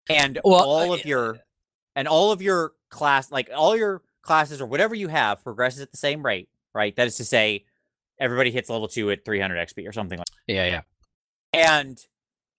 and 0.09 0.39
well, 0.45 0.63
all 0.63 0.93
of 0.93 1.05
your 1.05 1.39
and 1.97 2.07
all 2.07 2.31
of 2.31 2.43
your 2.43 2.73
class 2.91 3.33
like 3.33 3.51
all 3.55 3.77
your 3.77 4.03
classes 4.23 4.61
or 4.61 4.67
whatever 4.67 4.95
you 4.95 5.09
have 5.09 5.43
progresses 5.43 5.81
at 5.81 5.91
the 5.91 5.97
same 5.97 6.25
rate, 6.25 6.49
right? 6.75 6.95
That 6.95 7.09
is 7.09 7.17
to 7.17 7.25
say 7.25 7.65
everybody 8.19 8.51
hits 8.51 8.69
level 8.69 8.89
2 8.89 9.11
at 9.11 9.25
300 9.25 9.57
XP 9.69 9.89
or 9.89 9.93
something 9.93 10.19
like 10.19 10.27
that. 10.27 10.53
Yeah, 10.53 10.67
yeah. 10.67 10.81
And 11.53 11.99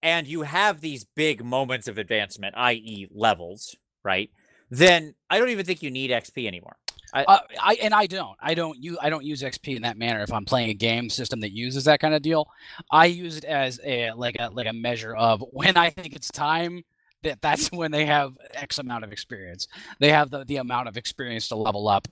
and 0.02 0.28
you 0.28 0.42
have 0.42 0.82
these 0.82 1.06
big 1.06 1.44
moments 1.44 1.88
of 1.88 1.98
advancement, 1.98 2.56
i.e., 2.58 3.08
levels, 3.12 3.76
right? 4.04 4.30
Then 4.70 5.16
I 5.30 5.40
don't 5.40 5.50
even 5.50 5.66
think 5.66 5.82
you 5.82 5.92
need 5.92 6.12
XP 6.12 6.46
anymore. 6.46 6.76
I, 7.14 7.24
uh, 7.26 7.40
I 7.62 7.78
and 7.82 7.94
I 7.94 8.08
don't. 8.08 8.36
I 8.42 8.56
don't 8.56 8.82
use 8.82 8.98
I 9.00 9.10
don't 9.10 9.24
use 9.24 9.44
XP 9.44 9.76
in 9.76 9.84
that 9.84 9.98
manner. 9.98 10.22
If 10.22 10.34
I'm 10.34 10.46
playing 10.46 10.72
a 10.72 10.74
game 10.74 11.10
system 11.10 11.42
that 11.42 11.52
uses 11.52 11.86
that 11.86 12.00
kind 12.00 12.14
of 12.14 12.22
deal, 12.24 12.50
I 12.92 13.06
use 13.06 13.38
it 13.38 13.46
as 13.46 13.80
a 13.84 14.12
like 14.14 14.36
a 14.40 14.50
like 14.50 14.68
a 14.68 14.74
measure 14.74 15.16
of 15.16 15.44
when 15.52 15.78
I 15.78 15.92
think 15.92 16.16
it's 16.16 16.30
time 16.30 16.84
that 17.22 17.42
that's 17.42 17.68
when 17.72 17.92
they 17.92 18.06
have 18.08 18.34
X 18.54 18.80
amount 18.80 19.04
of 19.04 19.12
experience. 19.12 19.68
They 20.00 20.10
have 20.10 20.32
the 20.32 20.44
the 20.44 20.58
amount 20.58 20.88
of 20.88 20.98
experience 20.98 21.48
to 21.50 21.56
level 21.56 21.88
up 21.88 22.08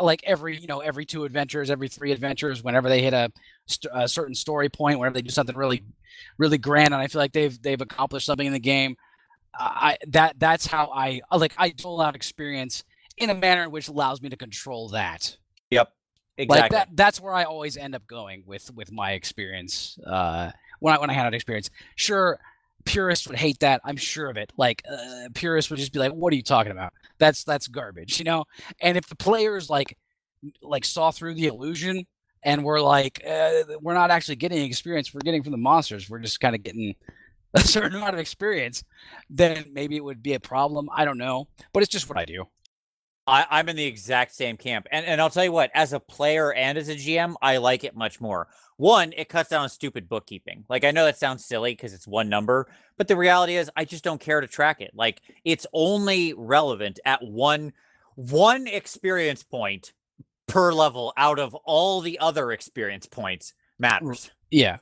like 0.00 0.22
every 0.24 0.58
you 0.58 0.66
know 0.66 0.80
every 0.80 1.04
two 1.04 1.24
adventures 1.24 1.70
every 1.70 1.88
three 1.88 2.12
adventures 2.12 2.62
whenever 2.62 2.88
they 2.88 3.02
hit 3.02 3.12
a, 3.12 3.30
a, 3.92 4.08
certain 4.08 4.34
story 4.34 4.68
point 4.68 4.98
whenever 4.98 5.14
they 5.14 5.22
do 5.22 5.30
something 5.30 5.56
really 5.56 5.82
really 6.36 6.58
grand 6.58 6.92
and 6.92 7.02
i 7.02 7.06
feel 7.06 7.20
like 7.20 7.32
they've 7.32 7.60
they've 7.62 7.80
accomplished 7.80 8.26
something 8.26 8.46
in 8.46 8.52
the 8.52 8.58
game 8.58 8.96
i 9.58 9.96
that 10.06 10.38
that's 10.38 10.66
how 10.66 10.90
i 10.94 11.20
like 11.36 11.52
i 11.58 11.70
dole 11.70 12.00
out 12.00 12.14
experience 12.14 12.84
in 13.18 13.30
a 13.30 13.34
manner 13.34 13.64
in 13.64 13.70
which 13.70 13.88
allows 13.88 14.22
me 14.22 14.28
to 14.28 14.36
control 14.36 14.88
that. 14.90 15.36
Yep. 15.70 15.92
Exactly 16.40 16.60
like 16.60 16.70
that 16.70 16.88
that's 16.94 17.20
where 17.20 17.34
i 17.34 17.42
always 17.42 17.76
end 17.76 17.96
up 17.96 18.06
going 18.06 18.44
with 18.46 18.72
with 18.72 18.92
my 18.92 19.12
experience 19.12 19.98
uh 20.06 20.52
when 20.78 20.94
i 20.94 20.98
when 20.98 21.10
i 21.10 21.12
had 21.12 21.26
an 21.26 21.34
experience. 21.34 21.68
Sure 21.96 22.38
purists 22.88 23.28
would 23.28 23.36
hate 23.36 23.58
that. 23.60 23.80
I'm 23.84 23.96
sure 23.96 24.30
of 24.30 24.36
it. 24.36 24.50
Like 24.56 24.82
uh, 24.90 25.28
purists 25.34 25.70
would 25.70 25.78
just 25.78 25.92
be 25.92 25.98
like, 25.98 26.12
"What 26.12 26.32
are 26.32 26.36
you 26.36 26.42
talking 26.42 26.72
about? 26.72 26.92
That's 27.18 27.44
that's 27.44 27.68
garbage," 27.68 28.18
you 28.18 28.24
know. 28.24 28.44
And 28.80 28.96
if 28.96 29.06
the 29.06 29.16
players 29.16 29.68
like 29.70 29.96
like 30.62 30.84
saw 30.84 31.10
through 31.10 31.34
the 31.34 31.46
illusion 31.46 32.06
and 32.42 32.64
we're 32.64 32.80
like, 32.80 33.22
uh, 33.28 33.64
we're 33.80 33.94
not 33.94 34.10
actually 34.10 34.36
getting 34.36 34.64
experience. 34.64 35.12
We're 35.12 35.20
getting 35.20 35.42
from 35.42 35.52
the 35.52 35.58
monsters. 35.58 36.08
We're 36.08 36.20
just 36.20 36.40
kind 36.40 36.54
of 36.54 36.62
getting 36.62 36.94
a 37.54 37.60
certain 37.60 37.96
amount 37.96 38.14
of 38.14 38.20
experience. 38.20 38.84
Then 39.28 39.66
maybe 39.72 39.96
it 39.96 40.04
would 40.04 40.22
be 40.22 40.34
a 40.34 40.40
problem. 40.40 40.88
I 40.94 41.04
don't 41.04 41.18
know, 41.18 41.48
but 41.72 41.82
it's 41.82 41.92
just 41.92 42.08
what 42.08 42.18
I 42.18 42.24
do. 42.24 42.44
I, 43.28 43.60
am 43.60 43.68
in 43.68 43.76
the 43.76 43.84
exact 43.84 44.34
same 44.34 44.56
camp. 44.56 44.86
And 44.90 45.04
and 45.04 45.20
I'll 45.20 45.30
tell 45.30 45.44
you 45.44 45.52
what, 45.52 45.70
as 45.74 45.92
a 45.92 46.00
player 46.00 46.52
and 46.52 46.78
as 46.78 46.88
a 46.88 46.94
GM, 46.94 47.34
I 47.42 47.58
like 47.58 47.84
it 47.84 47.94
much 47.94 48.20
more. 48.20 48.48
One, 48.76 49.12
it 49.16 49.28
cuts 49.28 49.50
down 49.50 49.62
on 49.62 49.68
stupid 49.68 50.08
bookkeeping. 50.08 50.64
Like 50.68 50.84
I 50.84 50.90
know 50.90 51.04
that 51.04 51.18
sounds 51.18 51.44
silly 51.44 51.72
because 51.72 51.92
it's 51.92 52.06
one 52.06 52.28
number, 52.28 52.68
but 52.96 53.08
the 53.08 53.16
reality 53.16 53.56
is 53.56 53.70
I 53.76 53.84
just 53.84 54.04
don't 54.04 54.20
care 54.20 54.40
to 54.40 54.46
track 54.46 54.80
it. 54.80 54.92
Like 54.94 55.20
it's 55.44 55.66
only 55.72 56.32
relevant 56.36 57.00
at 57.04 57.22
one 57.22 57.72
one 58.14 58.66
experience 58.66 59.42
point 59.42 59.92
per 60.46 60.72
level 60.72 61.12
out 61.16 61.38
of 61.38 61.54
all 61.54 62.00
the 62.00 62.18
other 62.18 62.50
experience 62.52 63.06
points 63.06 63.52
matters. 63.78 64.30
Yeah 64.50 64.78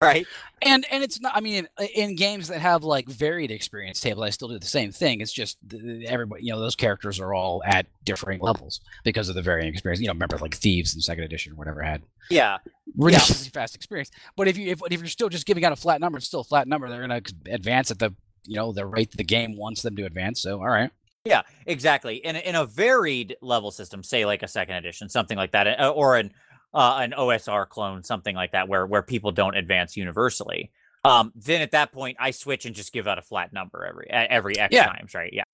right. 0.00 0.26
And 0.62 0.86
and 0.90 1.02
it's 1.02 1.20
not 1.20 1.36
i 1.36 1.40
mean 1.40 1.68
in 1.94 2.16
games 2.16 2.48
that 2.48 2.60
have 2.60 2.82
like 2.82 3.08
varied 3.08 3.50
experience 3.50 4.00
table 4.00 4.22
i 4.22 4.30
still 4.30 4.48
do 4.48 4.58
the 4.58 4.66
same 4.66 4.90
thing. 4.90 5.20
It's 5.20 5.32
just 5.32 5.58
everybody 6.06 6.44
you 6.44 6.52
know 6.52 6.60
those 6.60 6.76
characters 6.76 7.20
are 7.20 7.34
all 7.34 7.62
at 7.64 7.86
differing 8.04 8.40
levels 8.40 8.80
because 9.04 9.28
of 9.28 9.34
the 9.34 9.42
varying 9.42 9.68
experience. 9.68 10.00
You 10.00 10.06
know 10.06 10.12
remember 10.14 10.38
like 10.38 10.54
thieves 10.54 10.94
in 10.94 11.00
second 11.00 11.24
edition 11.24 11.52
or 11.52 11.56
whatever 11.56 11.82
had 11.82 12.02
yeah. 12.30 12.58
ridiculously 12.96 13.46
yeah. 13.46 13.60
fast 13.60 13.74
experience. 13.74 14.10
But 14.36 14.48
if 14.48 14.56
you 14.56 14.68
if, 14.68 14.80
if 14.90 15.00
you're 15.00 15.08
still 15.08 15.28
just 15.28 15.46
giving 15.46 15.64
out 15.64 15.72
a 15.72 15.76
flat 15.76 16.00
number 16.00 16.18
it's 16.18 16.26
still 16.26 16.40
a 16.40 16.44
flat 16.44 16.68
number. 16.68 16.88
They're 16.88 17.06
going 17.06 17.22
to 17.22 17.52
advance 17.52 17.90
at 17.90 17.98
the 17.98 18.14
you 18.44 18.56
know 18.56 18.72
the 18.72 18.86
rate 18.86 19.12
the 19.12 19.24
game 19.24 19.56
wants 19.56 19.82
them 19.82 19.96
to 19.96 20.04
advance 20.04 20.40
so 20.42 20.58
all 20.58 20.68
right. 20.68 20.90
Yeah 21.24 21.42
exactly. 21.66 22.16
In, 22.16 22.36
in 22.36 22.54
a 22.54 22.64
varied 22.64 23.36
level 23.42 23.70
system 23.70 24.02
say 24.02 24.24
like 24.24 24.42
a 24.42 24.48
second 24.48 24.76
edition 24.76 25.08
something 25.08 25.36
like 25.36 25.52
that 25.52 25.80
uh, 25.80 25.90
or 25.90 26.16
an 26.16 26.32
uh, 26.76 26.98
an 27.00 27.14
OSR 27.16 27.66
clone, 27.66 28.02
something 28.02 28.36
like 28.36 28.52
that, 28.52 28.68
where 28.68 28.86
where 28.86 29.02
people 29.02 29.32
don't 29.32 29.56
advance 29.56 29.96
universally. 29.96 30.70
Um, 31.04 31.32
then 31.34 31.62
at 31.62 31.70
that 31.70 31.90
point, 31.90 32.18
I 32.20 32.32
switch 32.32 32.66
and 32.66 32.74
just 32.74 32.92
give 32.92 33.08
out 33.08 33.18
a 33.18 33.22
flat 33.22 33.52
number 33.52 33.86
every 33.86 34.06
every 34.10 34.58
X 34.58 34.74
yeah. 34.74 34.86
times, 34.86 35.14
right? 35.14 35.32
Yeah, 35.32 35.44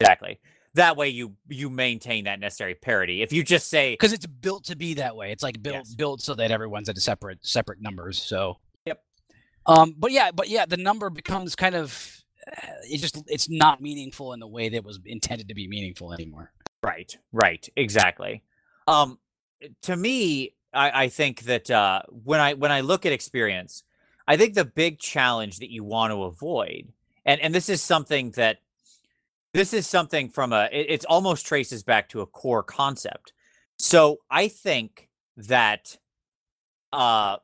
exactly. 0.00 0.40
That 0.74 0.96
way, 0.96 1.10
you 1.10 1.34
you 1.46 1.68
maintain 1.68 2.24
that 2.24 2.40
necessary 2.40 2.74
parity. 2.74 3.20
If 3.20 3.34
you 3.34 3.44
just 3.44 3.68
say 3.68 3.92
because 3.92 4.14
it's 4.14 4.24
built 4.26 4.64
to 4.64 4.76
be 4.76 4.94
that 4.94 5.14
way, 5.14 5.30
it's 5.30 5.42
like 5.42 5.62
built 5.62 5.76
yes. 5.76 5.94
built 5.94 6.22
so 6.22 6.34
that 6.36 6.50
everyone's 6.50 6.88
at 6.88 6.96
a 6.96 7.00
separate 7.00 7.44
separate 7.44 7.82
numbers. 7.82 8.22
So 8.22 8.56
yep. 8.86 9.02
Um, 9.66 9.94
but 9.98 10.10
yeah, 10.10 10.30
but 10.30 10.48
yeah, 10.48 10.64
the 10.64 10.78
number 10.78 11.10
becomes 11.10 11.54
kind 11.54 11.74
of 11.74 12.22
uh, 12.50 12.66
it's 12.84 13.02
just 13.02 13.22
it's 13.26 13.50
not 13.50 13.82
meaningful 13.82 14.32
in 14.32 14.40
the 14.40 14.48
way 14.48 14.70
that 14.70 14.84
was 14.84 15.00
intended 15.04 15.48
to 15.48 15.54
be 15.54 15.68
meaningful 15.68 16.14
anymore. 16.14 16.50
Right. 16.82 17.14
Right. 17.30 17.68
Exactly. 17.76 18.42
Um, 18.88 19.18
to 19.82 19.96
me, 19.96 20.54
I, 20.72 21.04
I 21.04 21.08
think 21.08 21.42
that 21.42 21.70
uh, 21.70 22.02
when 22.08 22.40
I 22.40 22.54
when 22.54 22.72
I 22.72 22.80
look 22.80 23.06
at 23.06 23.12
experience, 23.12 23.84
I 24.26 24.36
think 24.36 24.54
the 24.54 24.64
big 24.64 24.98
challenge 24.98 25.58
that 25.58 25.70
you 25.70 25.84
want 25.84 26.12
to 26.12 26.22
avoid, 26.24 26.92
and 27.24 27.40
and 27.40 27.54
this 27.54 27.68
is 27.68 27.82
something 27.82 28.30
that 28.32 28.58
this 29.52 29.74
is 29.74 29.86
something 29.86 30.28
from 30.28 30.52
a 30.52 30.68
it, 30.72 30.86
it's 30.88 31.04
almost 31.04 31.46
traces 31.46 31.82
back 31.82 32.08
to 32.10 32.20
a 32.20 32.26
core 32.26 32.62
concept. 32.62 33.32
So 33.78 34.18
I 34.30 34.48
think 34.48 35.08
that 35.36 35.98
uh, 36.92 37.36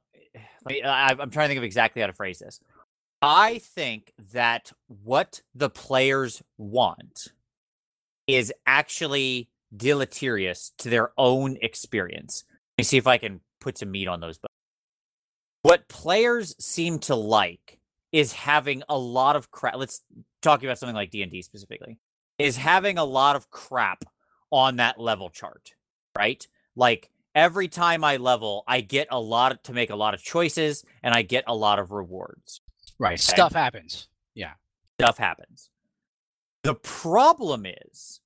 I, 0.66 1.16
I'm 1.18 1.30
trying 1.30 1.46
to 1.46 1.48
think 1.48 1.58
of 1.58 1.64
exactly 1.64 2.00
how 2.00 2.06
to 2.06 2.12
phrase 2.12 2.38
this. 2.38 2.60
I 3.20 3.58
think 3.58 4.12
that 4.32 4.72
what 4.86 5.42
the 5.54 5.68
players 5.68 6.42
want 6.56 7.28
is 8.28 8.52
actually 8.66 9.48
deleterious 9.76 10.72
to 10.78 10.88
their 10.88 11.10
own 11.18 11.58
experience 11.60 12.44
me 12.78 12.84
see 12.84 12.96
if 12.96 13.06
I 13.06 13.18
can 13.18 13.40
put 13.60 13.78
some 13.78 13.90
meat 13.90 14.08
on 14.08 14.20
those 14.20 14.38
bones. 14.38 14.48
What 15.62 15.88
players 15.88 16.54
seem 16.64 16.98
to 17.00 17.14
like 17.14 17.80
is 18.12 18.32
having 18.32 18.82
a 18.88 18.96
lot 18.96 19.36
of 19.36 19.50
crap. 19.50 19.76
Let's 19.76 20.02
talk 20.40 20.62
about 20.62 20.78
something 20.78 20.96
like 20.96 21.10
D 21.10 21.22
and 21.22 21.30
D 21.30 21.42
specifically. 21.42 21.98
Is 22.38 22.56
having 22.56 22.98
a 22.98 23.04
lot 23.04 23.36
of 23.36 23.50
crap 23.50 24.04
on 24.50 24.76
that 24.76 25.00
level 25.00 25.28
chart, 25.28 25.72
right? 26.16 26.46
Like 26.76 27.10
every 27.34 27.68
time 27.68 28.04
I 28.04 28.16
level, 28.16 28.62
I 28.66 28.80
get 28.80 29.08
a 29.10 29.20
lot 29.20 29.64
to 29.64 29.72
make 29.72 29.90
a 29.90 29.96
lot 29.96 30.14
of 30.14 30.22
choices, 30.22 30.84
and 31.02 31.12
I 31.12 31.22
get 31.22 31.44
a 31.46 31.54
lot 31.54 31.80
of 31.80 31.90
rewards. 31.90 32.60
Right, 32.98 33.14
okay? 33.14 33.34
stuff 33.34 33.52
happens. 33.52 34.08
Yeah, 34.34 34.52
stuff 35.00 35.18
happens. 35.18 35.70
The 36.62 36.76
problem 36.76 37.66
is 37.66 38.20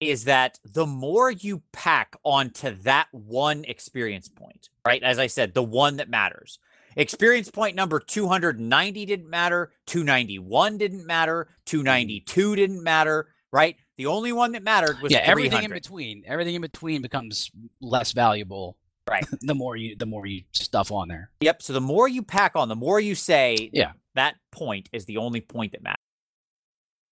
is 0.00 0.24
that 0.24 0.58
the 0.64 0.86
more 0.86 1.30
you 1.30 1.62
pack 1.72 2.16
onto 2.24 2.70
that 2.82 3.08
one 3.12 3.64
experience 3.64 4.28
point, 4.28 4.70
right? 4.86 5.02
As 5.02 5.18
I 5.18 5.26
said, 5.26 5.54
the 5.54 5.62
one 5.62 5.96
that 5.96 6.08
matters. 6.08 6.58
Experience 6.96 7.50
point 7.50 7.76
number 7.76 8.00
290 8.00 9.06
didn't 9.06 9.30
matter, 9.30 9.72
291 9.86 10.78
didn't 10.78 11.06
matter, 11.06 11.48
292 11.66 12.56
didn't 12.56 12.82
matter, 12.82 13.28
right? 13.52 13.76
The 13.96 14.06
only 14.06 14.32
one 14.32 14.52
that 14.52 14.62
mattered 14.62 15.00
was 15.00 15.12
yeah, 15.12 15.18
everything 15.18 15.62
in 15.62 15.70
between. 15.70 16.24
Everything 16.26 16.54
in 16.54 16.62
between 16.62 17.02
becomes 17.02 17.50
less 17.80 18.12
valuable. 18.12 18.76
Right. 19.08 19.24
the 19.42 19.54
more 19.54 19.76
you 19.76 19.96
the 19.96 20.06
more 20.06 20.26
you 20.26 20.44
stuff 20.52 20.90
on 20.90 21.08
there. 21.08 21.30
Yep. 21.40 21.62
So 21.62 21.72
the 21.72 21.80
more 21.80 22.08
you 22.08 22.22
pack 22.22 22.52
on, 22.54 22.68
the 22.68 22.76
more 22.76 22.98
you 22.98 23.14
say 23.14 23.70
yeah. 23.72 23.92
that 24.14 24.36
point 24.52 24.88
is 24.92 25.04
the 25.04 25.18
only 25.18 25.40
point 25.40 25.72
that 25.72 25.82
matters. 25.82 25.98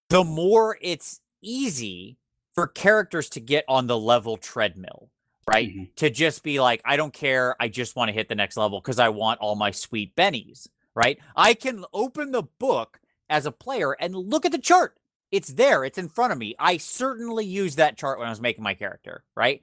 The 0.09 0.25
more 0.25 0.79
it's 0.81 1.21
easy 1.43 2.19
for 2.59 2.67
characters 2.67 3.29
to 3.29 3.39
get 3.39 3.65
on 3.69 3.87
the 3.87 3.97
level 3.97 4.37
treadmill, 4.37 5.11
right? 5.49 5.69
Mm-hmm. 5.69 5.85
To 5.95 6.11
just 6.11 6.43
be 6.43 6.59
like, 6.59 6.83
I 6.85 6.97
don't 6.97 7.13
care. 7.13 7.55
I 7.61 7.69
just 7.69 7.95
want 7.95 8.09
to 8.09 8.13
hit 8.13 8.29
the 8.29 8.35
next 8.35 8.57
level 8.57 8.81
because 8.81 8.99
I 8.99 9.11
want 9.11 9.39
all 9.39 9.55
my 9.55 9.71
sweet 9.71 10.17
bennies, 10.17 10.67
right? 10.93 11.21
I 11.37 11.55
can 11.55 11.85
open 11.93 12.33
the 12.33 12.43
book 12.59 12.99
as 13.31 13.47
a 13.47 13.53
player 13.53 13.93
and 13.93 14.13
look 14.13 14.45
at 14.45 14.51
the 14.51 14.59
chart 14.59 14.97
It's 15.31 15.51
there. 15.51 15.85
It's 15.85 15.99
in 15.99 16.09
front 16.09 16.33
of 16.33 16.39
me. 16.41 16.57
I 16.59 16.79
certainly 16.79 17.45
used 17.45 17.77
that 17.77 17.97
chart 17.97 18.19
when 18.19 18.27
I 18.27 18.31
was 18.31 18.41
making 18.41 18.65
my 18.65 18.75
character, 18.75 19.23
right? 19.37 19.63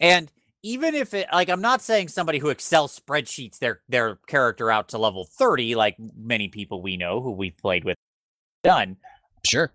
And 0.00 0.32
even 0.62 0.94
if 0.94 1.12
it 1.12 1.28
like 1.34 1.50
I'm 1.50 1.60
not 1.60 1.82
saying 1.82 2.08
somebody 2.08 2.38
who 2.38 2.48
Excel 2.48 2.88
spreadsheets 2.88 3.58
their 3.58 3.82
their 3.90 4.16
character 4.26 4.70
out 4.70 4.88
to 4.88 4.96
level 4.96 5.26
30 5.26 5.74
like 5.74 5.96
many 6.16 6.48
people 6.48 6.80
we 6.80 6.96
know 6.96 7.20
who 7.20 7.32
we've 7.32 7.58
played 7.58 7.84
with 7.84 7.98
done. 8.64 8.96
Sure. 9.44 9.70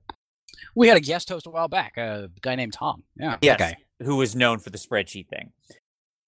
We 0.76 0.88
had 0.88 0.98
a 0.98 1.02
guest 1.02 1.30
host 1.30 1.48
a 1.48 1.50
while 1.50 1.68
back, 1.68 1.94
uh, 1.98 2.02
a 2.26 2.30
guy 2.42 2.56
named 2.56 2.74
Tom. 2.74 3.04
Yeah. 3.20 3.38
Yes. 3.42 3.62
Okay. 3.62 3.76
Who 4.04 4.18
was 4.18 4.36
known 4.36 4.60
for 4.60 4.70
the 4.70 4.78
spreadsheet 4.78 5.28
thing. 5.28 5.52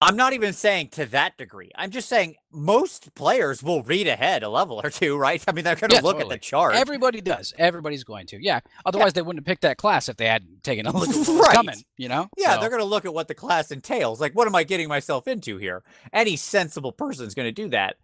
I'm 0.02 0.16
not 0.16 0.32
even 0.32 0.54
saying 0.54 0.88
to 0.92 1.04
that 1.06 1.36
degree. 1.36 1.70
I'm 1.74 1.90
just 1.90 2.08
saying 2.08 2.36
most 2.50 3.14
players 3.14 3.62
will 3.62 3.82
read 3.82 4.08
ahead 4.08 4.42
a 4.42 4.48
level 4.48 4.80
or 4.82 4.88
two, 4.88 5.14
right? 5.18 5.44
I 5.46 5.52
mean, 5.52 5.62
they're 5.62 5.76
going 5.76 5.90
to 5.90 5.96
yeah, 5.96 6.00
look 6.00 6.16
totally. 6.16 6.34
at 6.34 6.40
the 6.40 6.44
chart. 6.44 6.74
Everybody 6.74 7.20
does. 7.20 7.52
Everybody's 7.58 8.02
going 8.02 8.26
to. 8.28 8.42
Yeah. 8.42 8.60
Otherwise, 8.86 9.08
yeah. 9.08 9.12
they 9.12 9.22
wouldn't 9.22 9.40
have 9.40 9.46
picked 9.46 9.60
that 9.60 9.76
class 9.76 10.08
if 10.08 10.16
they 10.16 10.26
hadn't 10.26 10.64
taken 10.64 10.86
a 10.86 10.92
look 10.96 11.10
at 11.10 11.16
what's 11.16 11.28
right. 11.28 11.52
coming. 11.52 11.76
You 11.98 12.08
know? 12.08 12.30
Yeah, 12.38 12.54
so. 12.54 12.60
they're 12.60 12.70
going 12.70 12.80
to 12.80 12.86
look 12.86 13.04
at 13.04 13.12
what 13.12 13.28
the 13.28 13.34
class 13.34 13.70
entails. 13.70 14.22
Like, 14.22 14.34
what 14.34 14.46
am 14.46 14.54
I 14.54 14.64
getting 14.64 14.88
myself 14.88 15.28
into 15.28 15.58
here? 15.58 15.82
Any 16.14 16.36
sensible 16.36 16.92
person 16.92 17.26
is 17.26 17.34
going 17.34 17.48
to 17.48 17.52
do 17.52 17.68
that. 17.68 17.96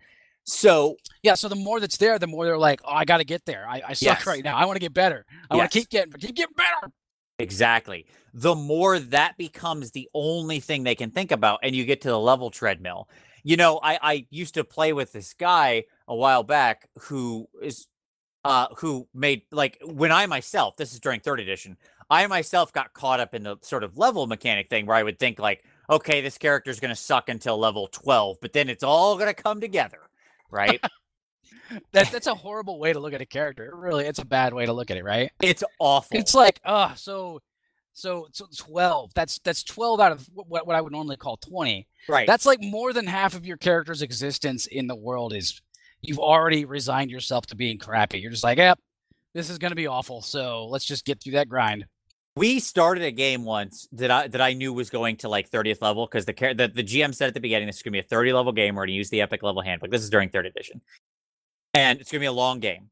So 0.46 0.96
yeah, 1.22 1.34
so 1.34 1.48
the 1.48 1.56
more 1.56 1.80
that's 1.80 1.96
there, 1.96 2.18
the 2.18 2.26
more 2.26 2.44
they're 2.44 2.56
like, 2.56 2.80
oh, 2.84 2.92
I 2.92 3.04
got 3.04 3.18
to 3.18 3.24
get 3.24 3.44
there. 3.44 3.66
I, 3.68 3.82
I 3.88 3.92
suck 3.94 4.18
yes. 4.18 4.26
right 4.26 4.44
now. 4.44 4.56
I 4.56 4.64
want 4.64 4.76
to 4.76 4.80
get 4.80 4.94
better. 4.94 5.26
I 5.50 5.56
yes. 5.56 5.58
want 5.58 5.72
to 5.72 5.78
keep 5.80 5.90
getting, 5.90 6.12
keep 6.12 6.36
getting 6.36 6.54
better. 6.56 6.92
Exactly. 7.38 8.06
The 8.32 8.54
more 8.54 8.98
that 8.98 9.36
becomes 9.36 9.90
the 9.90 10.08
only 10.14 10.60
thing 10.60 10.84
they 10.84 10.94
can 10.94 11.10
think 11.10 11.32
about, 11.32 11.60
and 11.62 11.74
you 11.74 11.84
get 11.84 12.00
to 12.02 12.08
the 12.08 12.18
level 12.18 12.50
treadmill. 12.50 13.08
You 13.42 13.56
know, 13.56 13.80
I, 13.82 13.98
I 14.02 14.26
used 14.30 14.54
to 14.54 14.64
play 14.64 14.92
with 14.92 15.12
this 15.12 15.32
guy 15.34 15.84
a 16.08 16.14
while 16.14 16.42
back 16.42 16.88
who 17.02 17.48
is 17.62 17.86
uh 18.44 18.68
who 18.78 19.08
made 19.12 19.42
like 19.50 19.78
when 19.84 20.12
I 20.12 20.26
myself, 20.26 20.76
this 20.76 20.92
is 20.92 21.00
during 21.00 21.20
third 21.20 21.40
edition, 21.40 21.76
I 22.08 22.26
myself 22.26 22.72
got 22.72 22.92
caught 22.92 23.20
up 23.20 23.34
in 23.34 23.42
the 23.42 23.56
sort 23.62 23.84
of 23.84 23.98
level 23.98 24.26
mechanic 24.26 24.68
thing 24.68 24.86
where 24.86 24.96
I 24.96 25.02
would 25.02 25.18
think 25.18 25.38
like, 25.38 25.64
okay, 25.90 26.20
this 26.20 26.38
character 26.38 26.70
is 26.70 26.80
gonna 26.80 26.96
suck 26.96 27.28
until 27.28 27.58
level 27.58 27.88
12, 27.88 28.38
but 28.40 28.52
then 28.52 28.68
it's 28.68 28.84
all 28.84 29.16
gonna 29.18 29.34
come 29.34 29.60
together, 29.60 30.00
right? 30.50 30.80
that 31.92 32.10
that's 32.10 32.26
a 32.26 32.34
horrible 32.34 32.78
way 32.78 32.92
to 32.92 33.00
look 33.00 33.12
at 33.12 33.20
a 33.20 33.26
character. 33.26 33.70
Really, 33.74 34.06
it's 34.06 34.18
a 34.18 34.24
bad 34.24 34.54
way 34.54 34.66
to 34.66 34.72
look 34.72 34.90
at 34.90 34.96
it, 34.96 35.04
right? 35.04 35.30
It's 35.40 35.64
awful. 35.78 36.18
It's 36.18 36.34
like, 36.34 36.60
oh, 36.64 36.92
so 36.96 37.40
so 37.92 38.28
so 38.32 38.46
12. 38.56 39.12
That's 39.14 39.38
that's 39.38 39.62
12 39.62 40.00
out 40.00 40.12
of 40.12 40.28
what, 40.34 40.66
what 40.66 40.76
I 40.76 40.80
would 40.80 40.92
normally 40.92 41.16
call 41.16 41.38
20. 41.38 41.88
Right. 42.08 42.26
That's 42.26 42.46
like 42.46 42.60
more 42.62 42.92
than 42.92 43.06
half 43.06 43.34
of 43.34 43.46
your 43.46 43.56
character's 43.56 44.02
existence 44.02 44.66
in 44.66 44.86
the 44.86 44.94
world 44.94 45.32
is 45.32 45.60
you've 46.02 46.18
already 46.18 46.64
resigned 46.64 47.10
yourself 47.10 47.46
to 47.46 47.56
being 47.56 47.78
crappy. 47.78 48.20
You're 48.20 48.30
just 48.30 48.44
like, 48.44 48.58
yep, 48.58 48.78
this 49.34 49.50
is 49.50 49.58
gonna 49.58 49.74
be 49.74 49.86
awful. 49.86 50.22
So 50.22 50.66
let's 50.66 50.84
just 50.84 51.04
get 51.04 51.22
through 51.22 51.32
that 51.32 51.48
grind. 51.48 51.86
We 52.36 52.60
started 52.60 53.02
a 53.02 53.10
game 53.10 53.44
once 53.44 53.88
that 53.92 54.10
I 54.10 54.28
that 54.28 54.40
I 54.42 54.52
knew 54.52 54.72
was 54.72 54.90
going 54.90 55.16
to 55.18 55.28
like 55.28 55.50
30th 55.50 55.80
level 55.80 56.06
because 56.06 56.26
the, 56.26 56.32
the 56.34 56.70
the 56.72 56.84
GM 56.84 57.14
said 57.14 57.28
at 57.28 57.34
the 57.34 57.40
beginning 57.40 57.66
this 57.66 57.76
is 57.76 57.82
gonna 57.82 57.92
be 57.92 57.98
a 57.98 58.02
30 58.02 58.32
level 58.34 58.52
game. 58.52 58.74
We're 58.74 58.82
gonna 58.82 58.92
use 58.92 59.08
the 59.08 59.22
epic 59.22 59.42
level 59.42 59.62
handbook. 59.62 59.90
This 59.90 60.02
is 60.02 60.10
during 60.10 60.28
third 60.28 60.44
edition 60.44 60.82
and 61.72 62.00
it's 62.00 62.10
gonna 62.10 62.20
be 62.20 62.26
a 62.26 62.32
long 62.32 62.60
game. 62.60 62.90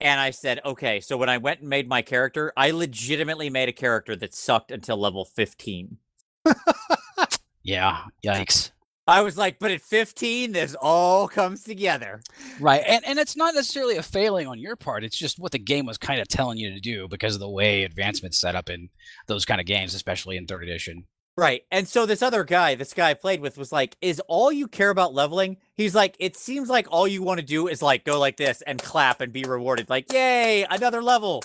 And 0.00 0.20
I 0.20 0.30
said, 0.30 0.60
okay. 0.64 1.00
So 1.00 1.16
when 1.16 1.28
I 1.28 1.38
went 1.38 1.60
and 1.60 1.68
made 1.68 1.88
my 1.88 2.02
character, 2.02 2.52
I 2.56 2.72
legitimately 2.72 3.48
made 3.48 3.68
a 3.68 3.72
character 3.72 4.16
that 4.16 4.34
sucked 4.34 4.70
until 4.70 4.96
level 4.96 5.24
15. 5.24 5.98
yeah. 7.62 8.02
Yikes. 8.24 8.70
I 9.06 9.20
was 9.20 9.36
like, 9.36 9.58
but 9.58 9.70
at 9.70 9.82
15, 9.82 10.52
this 10.52 10.74
all 10.80 11.28
comes 11.28 11.62
together. 11.62 12.22
Right. 12.58 12.82
And 12.86 13.04
and 13.04 13.18
it's 13.18 13.36
not 13.36 13.54
necessarily 13.54 13.96
a 13.96 14.02
failing 14.02 14.46
on 14.46 14.58
your 14.58 14.76
part. 14.76 15.04
It's 15.04 15.16
just 15.16 15.38
what 15.38 15.52
the 15.52 15.58
game 15.58 15.84
was 15.86 15.98
kind 15.98 16.20
of 16.20 16.28
telling 16.28 16.58
you 16.58 16.70
to 16.70 16.80
do 16.80 17.06
because 17.08 17.34
of 17.34 17.40
the 17.40 17.48
way 17.48 17.84
advancement's 17.84 18.40
set 18.40 18.54
up 18.54 18.70
in 18.70 18.88
those 19.26 19.44
kind 19.44 19.60
of 19.60 19.66
games, 19.66 19.94
especially 19.94 20.36
in 20.36 20.46
third 20.46 20.62
edition. 20.62 21.04
Right. 21.36 21.62
And 21.70 21.88
so 21.88 22.06
this 22.06 22.22
other 22.22 22.44
guy, 22.44 22.76
this 22.76 22.94
guy 22.94 23.10
I 23.10 23.14
played 23.14 23.40
with 23.40 23.58
was 23.58 23.72
like, 23.72 23.96
is 24.00 24.20
all 24.28 24.52
you 24.52 24.68
care 24.68 24.90
about 24.90 25.14
leveling? 25.14 25.56
He's 25.74 25.94
like, 25.94 26.16
it 26.20 26.36
seems 26.36 26.70
like 26.70 26.86
all 26.90 27.08
you 27.08 27.22
want 27.22 27.40
to 27.40 27.46
do 27.46 27.66
is 27.66 27.82
like 27.82 28.04
go 28.04 28.20
like 28.20 28.36
this 28.36 28.62
and 28.62 28.80
clap 28.80 29.20
and 29.20 29.32
be 29.32 29.42
rewarded. 29.42 29.90
Like, 29.90 30.12
yay, 30.12 30.64
another 30.70 31.02
level. 31.02 31.42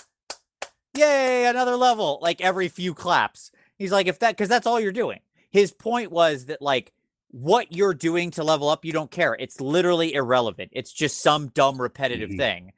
Yay, 0.96 1.46
another 1.46 1.76
level. 1.76 2.20
Like 2.22 2.40
every 2.40 2.68
few 2.68 2.94
claps. 2.94 3.50
He's 3.76 3.90
like, 3.90 4.06
if 4.06 4.20
that, 4.20 4.36
because 4.36 4.48
that's 4.48 4.66
all 4.66 4.78
you're 4.78 4.92
doing. 4.92 5.20
His 5.50 5.72
point 5.72 6.12
was 6.12 6.46
that 6.46 6.62
like 6.62 6.92
what 7.32 7.72
you're 7.72 7.94
doing 7.94 8.30
to 8.32 8.44
level 8.44 8.68
up, 8.68 8.84
you 8.84 8.92
don't 8.92 9.10
care. 9.10 9.36
It's 9.38 9.60
literally 9.60 10.14
irrelevant. 10.14 10.70
It's 10.72 10.92
just 10.92 11.22
some 11.22 11.48
dumb 11.48 11.80
repetitive 11.80 12.30
mm-hmm. 12.30 12.38
thing. 12.38 12.72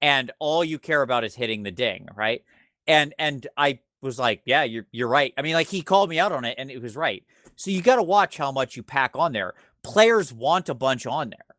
And 0.00 0.30
all 0.38 0.64
you 0.64 0.78
care 0.78 1.02
about 1.02 1.24
is 1.24 1.34
hitting 1.34 1.62
the 1.62 1.70
ding, 1.70 2.08
right? 2.14 2.42
And 2.86 3.14
and 3.18 3.46
I 3.56 3.80
was 4.00 4.18
like, 4.18 4.42
yeah, 4.44 4.62
you're 4.62 4.86
you're 4.92 5.08
right. 5.08 5.34
I 5.36 5.42
mean, 5.42 5.54
like 5.54 5.68
he 5.68 5.82
called 5.82 6.08
me 6.08 6.18
out 6.18 6.32
on 6.32 6.44
it, 6.44 6.54
and 6.58 6.70
it 6.70 6.80
was 6.80 6.96
right. 6.96 7.24
So 7.56 7.70
you 7.70 7.82
got 7.82 7.96
to 7.96 8.02
watch 8.02 8.36
how 8.36 8.52
much 8.52 8.76
you 8.76 8.82
pack 8.82 9.12
on 9.14 9.32
there. 9.32 9.54
Players 9.82 10.32
want 10.32 10.68
a 10.68 10.74
bunch 10.74 11.06
on 11.06 11.30
there, 11.30 11.56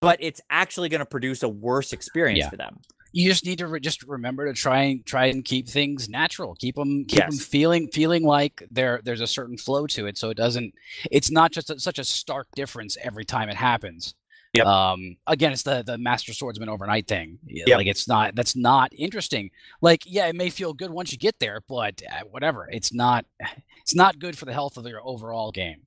but 0.00 0.18
it's 0.20 0.40
actually 0.50 0.90
going 0.90 1.00
to 1.00 1.06
produce 1.06 1.42
a 1.42 1.48
worse 1.48 1.92
experience 1.92 2.40
yeah. 2.40 2.50
for 2.50 2.56
them. 2.56 2.80
You 3.16 3.30
just 3.30 3.44
need 3.44 3.58
to 3.58 3.68
re- 3.68 3.78
just 3.78 4.02
remember 4.02 4.46
to 4.46 4.52
try 4.52 4.82
and 4.82 5.06
try 5.06 5.26
and 5.26 5.44
keep 5.44 5.68
things 5.68 6.08
natural. 6.08 6.56
Keep 6.56 6.74
them 6.74 7.04
keep 7.04 7.20
yes. 7.20 7.30
them 7.30 7.38
feeling 7.38 7.88
feeling 7.88 8.24
like 8.24 8.64
there 8.72 9.00
there's 9.04 9.20
a 9.20 9.26
certain 9.26 9.56
flow 9.56 9.86
to 9.88 10.06
it, 10.06 10.18
so 10.18 10.30
it 10.30 10.36
doesn't. 10.36 10.74
It's 11.12 11.30
not 11.30 11.52
just 11.52 11.70
a, 11.70 11.78
such 11.78 12.00
a 12.00 12.04
stark 12.04 12.48
difference 12.56 12.96
every 13.00 13.24
time 13.24 13.48
it 13.48 13.54
happens. 13.54 14.14
Yep. 14.54 14.66
Um, 14.66 15.16
again, 15.28 15.52
it's 15.52 15.62
the 15.62 15.84
the 15.84 15.96
master 15.96 16.32
swordsman 16.32 16.68
overnight 16.68 17.06
thing. 17.06 17.38
Yep. 17.46 17.68
Like 17.76 17.86
it's 17.86 18.08
not 18.08 18.34
that's 18.34 18.56
not 18.56 18.92
interesting. 18.96 19.50
Like 19.80 20.02
yeah, 20.06 20.26
it 20.26 20.34
may 20.34 20.50
feel 20.50 20.74
good 20.74 20.90
once 20.90 21.12
you 21.12 21.18
get 21.18 21.38
there, 21.38 21.60
but 21.68 22.02
uh, 22.10 22.24
whatever. 22.30 22.68
It's 22.72 22.92
not 22.92 23.26
it's 23.80 23.94
not 23.94 24.18
good 24.18 24.36
for 24.36 24.44
the 24.44 24.52
health 24.52 24.76
of 24.76 24.86
your 24.86 25.00
overall 25.06 25.52
game. 25.52 25.82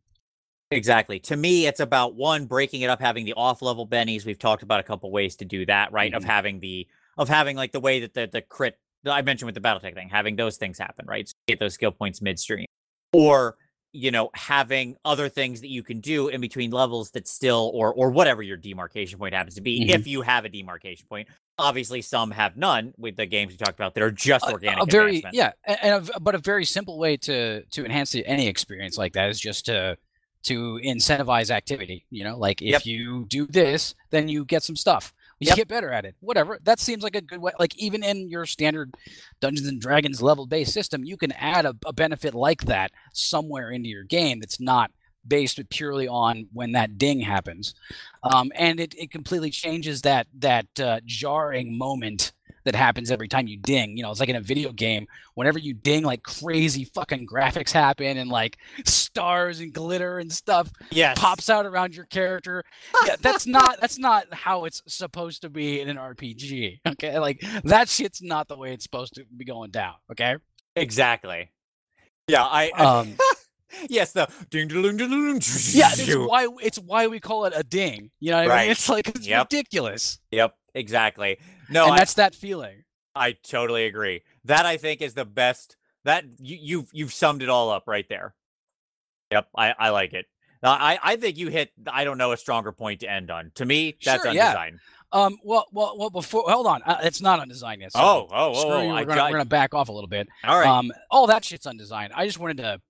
Exactly. 0.70 1.20
To 1.20 1.38
me, 1.38 1.66
it's 1.66 1.80
about 1.80 2.16
one 2.16 2.46
breaking 2.46 2.82
it 2.82 2.90
up, 2.90 3.00
having 3.00 3.24
the 3.24 3.34
off 3.34 3.62
level 3.62 3.88
bennies. 3.88 4.26
We've 4.26 4.40
talked 4.40 4.64
about 4.64 4.82
a 4.82 4.84
couple 4.84 5.12
ways 5.12 5.38
to 5.38 5.46
do 5.46 5.66
that, 5.66 5.94
right? 5.94 6.12
Mm-hmm. 6.12 6.18
Of 6.18 6.24
having 6.26 6.60
the 6.60 6.88
of 7.18 7.30
having 7.30 7.56
like 7.56 7.72
the 7.72 7.80
way 7.80 8.02
that 8.02 8.14
the 8.14 8.28
the 8.28 8.42
crit 8.42 8.78
I 9.06 9.22
mentioned 9.22 9.48
with 9.48 9.56
the 9.56 9.62
BattleTech 9.62 9.94
thing, 9.94 10.10
having 10.10 10.36
those 10.36 10.58
things 10.58 10.78
happen, 10.78 11.06
right? 11.06 11.28
So 11.28 11.34
get 11.48 11.60
those 11.60 11.74
skill 11.74 11.92
points 11.92 12.22
midstream, 12.22 12.66
or 13.14 13.58
you 13.94 14.12
know 14.12 14.30
having 14.34 14.96
other 15.06 15.30
things 15.30 15.62
that 15.62 15.70
you 15.70 15.82
can 15.82 16.00
do 16.00 16.28
in 16.28 16.42
between 16.42 16.72
levels 16.72 17.12
that 17.12 17.28
still 17.28 17.72
or 17.74 17.94
or 17.94 18.12
whatever 18.12 18.44
your 18.44 18.58
demarcation 18.58 19.18
point 19.18 19.34
happens 19.34 19.56
to 19.56 19.62
be 19.62 19.80
mm-hmm. 19.80 19.90
if 19.90 20.06
you 20.06 20.22
have 20.22 20.46
a 20.46 20.50
demarcation 20.50 21.06
point 21.08 21.28
obviously 21.58 22.02
some 22.02 22.30
have 22.32 22.58
none 22.58 22.94
with 22.98 23.16
the 23.16 23.26
games 23.26 23.52
we 23.52 23.58
talked 23.58 23.80
about 23.80 23.94
that 23.94 24.04
are 24.04 24.12
just 24.12 24.46
organic 24.46 24.80
a, 24.80 24.84
a 24.84 24.86
very 24.86 25.24
yeah 25.32 25.52
and 25.64 26.10
a, 26.14 26.20
but 26.20 26.36
a 26.36 26.38
very 26.38 26.66
simple 26.66 27.00
way 27.00 27.16
to 27.16 27.64
to 27.72 27.86
enhance 27.86 28.12
the, 28.12 28.26
any 28.28 28.48
experience 28.48 28.98
like 28.98 29.14
that 29.14 29.30
is 29.30 29.40
just 29.40 29.66
to 29.66 29.98
to 30.44 30.80
incentivize 30.84 31.50
activity 31.50 32.06
you 32.10 32.24
know 32.24 32.38
like 32.38 32.62
if 32.62 32.70
yep. 32.70 32.86
you 32.86 33.26
do 33.26 33.48
this 33.48 33.96
then 34.12 34.28
you 34.28 34.46
get 34.46 34.64
some 34.64 34.76
stuff 34.76 35.14
you 35.40 35.48
yep. 35.48 35.56
get 35.56 35.68
better 35.68 35.92
at 35.92 36.06
it. 36.06 36.16
Whatever. 36.20 36.60
That 36.64 36.80
seems 36.80 37.04
like 37.04 37.16
a 37.16 37.22
good 37.22 37.42
way. 37.42 37.52
Like 37.60 37.76
even 37.78 38.04
in 38.04 38.30
your 38.30 38.46
standard 38.46 38.96
Dungeons 39.40 39.68
and 39.68 39.80
Dragons 39.80 40.22
level 40.22 40.48
based 40.48 40.74
system, 40.74 41.04
you 41.04 41.18
can 41.18 41.32
add 41.34 41.66
a, 41.66 41.76
a 41.86 41.94
benefit 41.94 42.34
like 42.34 42.66
that 42.66 42.92
somewhere 43.14 43.70
into 43.70 43.90
your 43.90 44.04
game 44.04 44.40
that's 44.40 44.60
not 44.60 44.92
based 45.28 45.60
purely 45.70 46.08
on 46.08 46.48
when 46.54 46.72
that 46.72 46.98
ding 46.98 47.22
happens, 47.22 47.76
um, 48.24 48.52
and 48.56 48.80
it, 48.80 48.96
it 48.98 49.12
completely 49.12 49.50
changes 49.50 50.02
that 50.04 50.28
that 50.38 50.68
uh, 50.80 51.02
jarring 51.06 51.78
moment 51.78 52.32
that 52.68 52.76
happens 52.76 53.12
every 53.12 53.28
time 53.28 53.48
you 53.48 53.58
ding. 53.58 53.98
You 53.98 54.04
know, 54.04 54.12
it's 54.12 54.20
like 54.20 54.30
in 54.30 54.36
a 54.36 54.42
video 54.42 54.72
game. 54.72 55.08
Whenever 55.34 55.58
you 55.58 55.74
ding, 55.74 56.04
like 56.04 56.24
crazy 56.24 56.84
fucking 56.84 57.28
graphics 57.28 57.72
happen 57.72 58.18
and 58.18 58.30
like 58.30 58.58
stars 58.86 59.60
and 59.60 59.74
glitter 59.74 60.20
and 60.20 60.32
stuff 60.32 60.72
yes. 60.92 61.18
pops 61.20 61.50
out 61.50 61.66
around 61.66 61.96
your 61.96 62.06
character. 62.06 62.64
yeah, 63.06 63.16
that's 63.20 63.48
not 63.48 63.80
that's 63.82 63.98
not 63.98 64.32
how 64.34 64.66
it's 64.66 64.82
supposed 64.88 65.42
to 65.42 65.50
be 65.50 65.82
in 65.82 65.90
an 65.90 65.98
RPG. 65.98 66.80
Okay, 66.88 67.18
like 67.20 67.42
that 67.64 67.90
shit's 67.90 68.22
not 68.22 68.48
the 68.48 68.58
way 68.58 68.74
it's 68.74 68.84
supposed 68.84 69.16
to 69.16 69.26
be 69.36 69.46
going 69.46 69.72
down. 69.72 69.96
Okay. 70.12 70.36
Exactly. 70.76 71.52
Yeah, 72.28 72.44
I. 72.44 72.70
Um, 72.72 73.16
yes, 73.90 74.12
the 74.12 74.28
ding 74.50 74.68
ding 74.68 74.82
ding 74.82 74.98
ding. 74.98 75.36
Yeah, 75.72 75.90
it's 75.92 76.16
why 76.16 76.48
it's 76.62 76.78
why 76.78 77.08
we 77.08 77.20
call 77.20 77.46
it 77.46 77.54
a 77.56 77.64
ding. 77.64 78.12
You 78.20 78.32
know, 78.32 78.38
what 78.40 78.50
right. 78.50 78.58
I 78.58 78.62
mean? 78.64 78.72
it's 78.72 78.90
like 78.90 79.08
it's 79.08 79.28
yep. 79.28 79.52
ridiculous. 79.52 80.20
Yep, 80.32 80.56
exactly. 80.76 81.38
No, 81.70 81.86
and 81.86 81.94
I, 81.94 81.98
that's 81.98 82.16
that 82.16 82.36
feeling. 82.36 82.84
I 83.16 83.34
totally 83.34 83.86
agree. 83.86 84.24
That 84.46 84.66
I 84.66 84.78
think 84.78 85.02
is 85.02 85.14
the 85.14 85.26
best. 85.26 85.76
That 86.04 86.26
you, 86.40 86.58
you've 86.60 86.90
you've 86.94 87.14
summed 87.14 87.42
it 87.42 87.50
all 87.50 87.70
up 87.70 87.84
right 87.88 88.08
there. 88.08 88.34
Yep, 89.32 89.48
I 89.56 89.74
I 89.78 89.90
like 89.90 90.14
it. 90.14 90.26
I 90.64 91.00
I 91.02 91.16
think 91.18 91.38
you 91.38 91.50
hit 91.50 91.72
I 91.92 92.04
don't 92.04 92.18
know 92.18 92.32
a 92.32 92.38
stronger 92.38 92.72
point 92.72 93.02
to 93.02 93.12
end 93.12 93.30
on. 93.30 93.52
To 93.56 93.66
me, 93.66 93.96
that's 94.04 94.24
sure, 94.24 94.32
undesign. 94.32 94.72
Yeah. 94.72 94.78
Um. 95.12 95.38
Well. 95.44 95.68
Well. 95.72 95.96
Well. 95.98 96.10
Before. 96.10 96.44
Hold 96.48 96.68
on. 96.68 96.82
Uh, 96.84 96.98
it's 97.04 97.22
not 97.22 97.40
undesigned 97.40 97.82
yet. 97.82 97.94
So 97.94 98.00
oh. 98.00 98.28
Oh. 98.32 98.54
Oh. 98.56 98.94
We're, 98.94 99.06
gonna, 99.06 99.24
we're 99.24 99.32
gonna 99.32 99.46
back 99.46 99.74
off 99.74 99.90
a 99.90 99.92
little 99.92 100.10
bit. 100.10 100.28
All 100.44 100.60
right. 100.60 100.68
Um. 100.68 100.92
All 101.10 101.28
that 101.28 101.46
shit's 101.46 101.66
undesigned. 101.66 102.14
I 102.14 102.26
just 102.26 102.40
wanted 102.40 102.58
to 102.58 102.82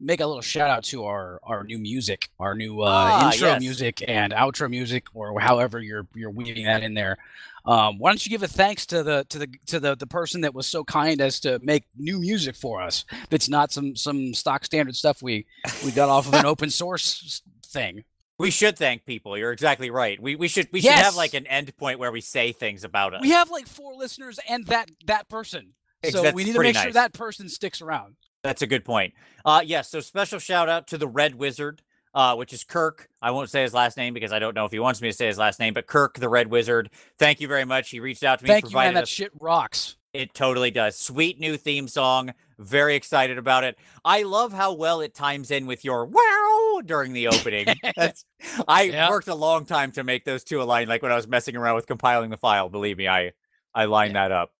make 0.00 0.20
a 0.20 0.26
little 0.26 0.42
shout 0.42 0.70
out 0.70 0.84
to 0.84 1.04
our 1.04 1.40
our 1.42 1.64
new 1.64 1.78
music, 1.78 2.30
our 2.38 2.54
new 2.54 2.82
uh, 2.82 2.86
ah, 2.88 3.32
intro 3.32 3.48
yes. 3.48 3.60
music 3.60 4.04
and 4.06 4.32
outro 4.32 4.68
music, 4.68 5.06
or 5.14 5.38
however 5.40 5.80
you're 5.80 6.06
you're 6.14 6.30
weaving 6.30 6.64
that 6.64 6.82
in 6.82 6.94
there. 6.94 7.18
Um, 7.66 7.98
why 7.98 8.10
don't 8.10 8.24
you 8.24 8.30
give 8.30 8.42
a 8.42 8.48
thanks 8.48 8.84
to 8.86 9.02
the 9.02 9.24
to 9.30 9.38
the 9.38 9.48
to 9.66 9.80
the 9.80 9.96
the 9.96 10.06
person 10.06 10.42
that 10.42 10.54
was 10.54 10.66
so 10.66 10.84
kind 10.84 11.20
as 11.20 11.40
to 11.40 11.58
make 11.62 11.84
new 11.96 12.20
music 12.20 12.56
for 12.56 12.82
us? 12.82 13.04
That's 13.30 13.48
not 13.48 13.72
some 13.72 13.96
some 13.96 14.34
stock 14.34 14.64
standard 14.64 14.96
stuff 14.96 15.22
we 15.22 15.46
we 15.84 15.90
got 15.90 16.08
off 16.08 16.28
of 16.28 16.34
an 16.34 16.44
open 16.44 16.70
source 16.70 17.42
thing. 17.64 18.04
We 18.36 18.50
should 18.50 18.76
thank 18.76 19.06
people. 19.06 19.38
You're 19.38 19.52
exactly 19.52 19.90
right. 19.90 20.20
We 20.20 20.36
we 20.36 20.48
should 20.48 20.68
we 20.72 20.80
yes. 20.80 20.96
should 20.96 21.04
have 21.04 21.16
like 21.16 21.34
an 21.34 21.46
end 21.46 21.74
point 21.76 21.98
where 21.98 22.12
we 22.12 22.20
say 22.20 22.52
things 22.52 22.84
about 22.84 23.14
us. 23.14 23.22
We 23.22 23.30
have 23.30 23.50
like 23.50 23.66
four 23.66 23.94
listeners 23.94 24.38
and 24.48 24.66
that 24.66 24.90
that 25.06 25.28
person. 25.28 25.74
So 26.10 26.22
That's 26.22 26.34
we 26.34 26.44
need 26.44 26.52
to 26.52 26.60
make 26.60 26.74
nice. 26.74 26.82
sure 26.82 26.92
that 26.92 27.14
person 27.14 27.48
sticks 27.48 27.80
around. 27.80 28.16
That's 28.44 28.62
a 28.62 28.68
good 28.68 28.84
point. 28.84 29.12
Uh 29.44 29.62
yes, 29.62 29.68
yeah, 29.68 29.82
so 29.82 30.00
special 30.00 30.38
shout 30.38 30.68
out 30.68 30.86
to 30.88 30.98
the 30.98 31.08
Red 31.08 31.34
Wizard 31.34 31.82
uh, 32.14 32.36
which 32.36 32.52
is 32.52 32.64
Kirk. 32.64 33.08
I 33.20 33.32
won't 33.32 33.50
say 33.50 33.62
his 33.62 33.74
last 33.74 33.96
name 33.96 34.14
because 34.14 34.32
I 34.32 34.38
don't 34.38 34.54
know 34.54 34.64
if 34.64 34.72
he 34.72 34.78
wants 34.78 35.02
me 35.02 35.08
to 35.08 35.12
say 35.12 35.26
his 35.26 35.38
last 35.38 35.58
name, 35.58 35.74
but 35.74 35.86
Kirk, 35.86 36.18
the 36.18 36.28
Red 36.28 36.48
Wizard. 36.48 36.90
Thank 37.18 37.40
you 37.40 37.48
very 37.48 37.64
much. 37.64 37.90
He 37.90 38.00
reached 38.00 38.22
out 38.22 38.38
to 38.38 38.44
me. 38.44 38.48
Thank 38.48 38.70
you, 38.70 38.76
man. 38.76 38.94
That 38.94 39.08
shit 39.08 39.32
rocks. 39.40 39.96
It 40.12 40.32
totally 40.32 40.70
does. 40.70 40.96
Sweet 40.96 41.40
new 41.40 41.56
theme 41.56 41.88
song. 41.88 42.32
Very 42.56 42.94
excited 42.94 43.36
about 43.36 43.64
it. 43.64 43.76
I 44.04 44.22
love 44.22 44.52
how 44.52 44.74
well 44.74 45.00
it 45.00 45.12
times 45.12 45.50
in 45.50 45.66
with 45.66 45.84
your 45.84 46.06
wow 46.06 46.82
during 46.86 47.12
the 47.12 47.26
opening. 47.26 47.66
That's 47.96 48.24
I 48.68 48.82
yep. 48.82 49.10
worked 49.10 49.26
a 49.26 49.34
long 49.34 49.66
time 49.66 49.90
to 49.92 50.04
make 50.04 50.24
those 50.24 50.44
two 50.44 50.62
align. 50.62 50.86
Like 50.86 51.02
when 51.02 51.10
I 51.10 51.16
was 51.16 51.26
messing 51.26 51.56
around 51.56 51.74
with 51.74 51.88
compiling 51.88 52.30
the 52.30 52.36
file. 52.36 52.68
Believe 52.68 52.96
me, 52.96 53.08
I 53.08 53.32
I 53.74 53.86
lined 53.86 54.14
yeah. 54.14 54.28
that 54.28 54.32
up. 54.32 54.52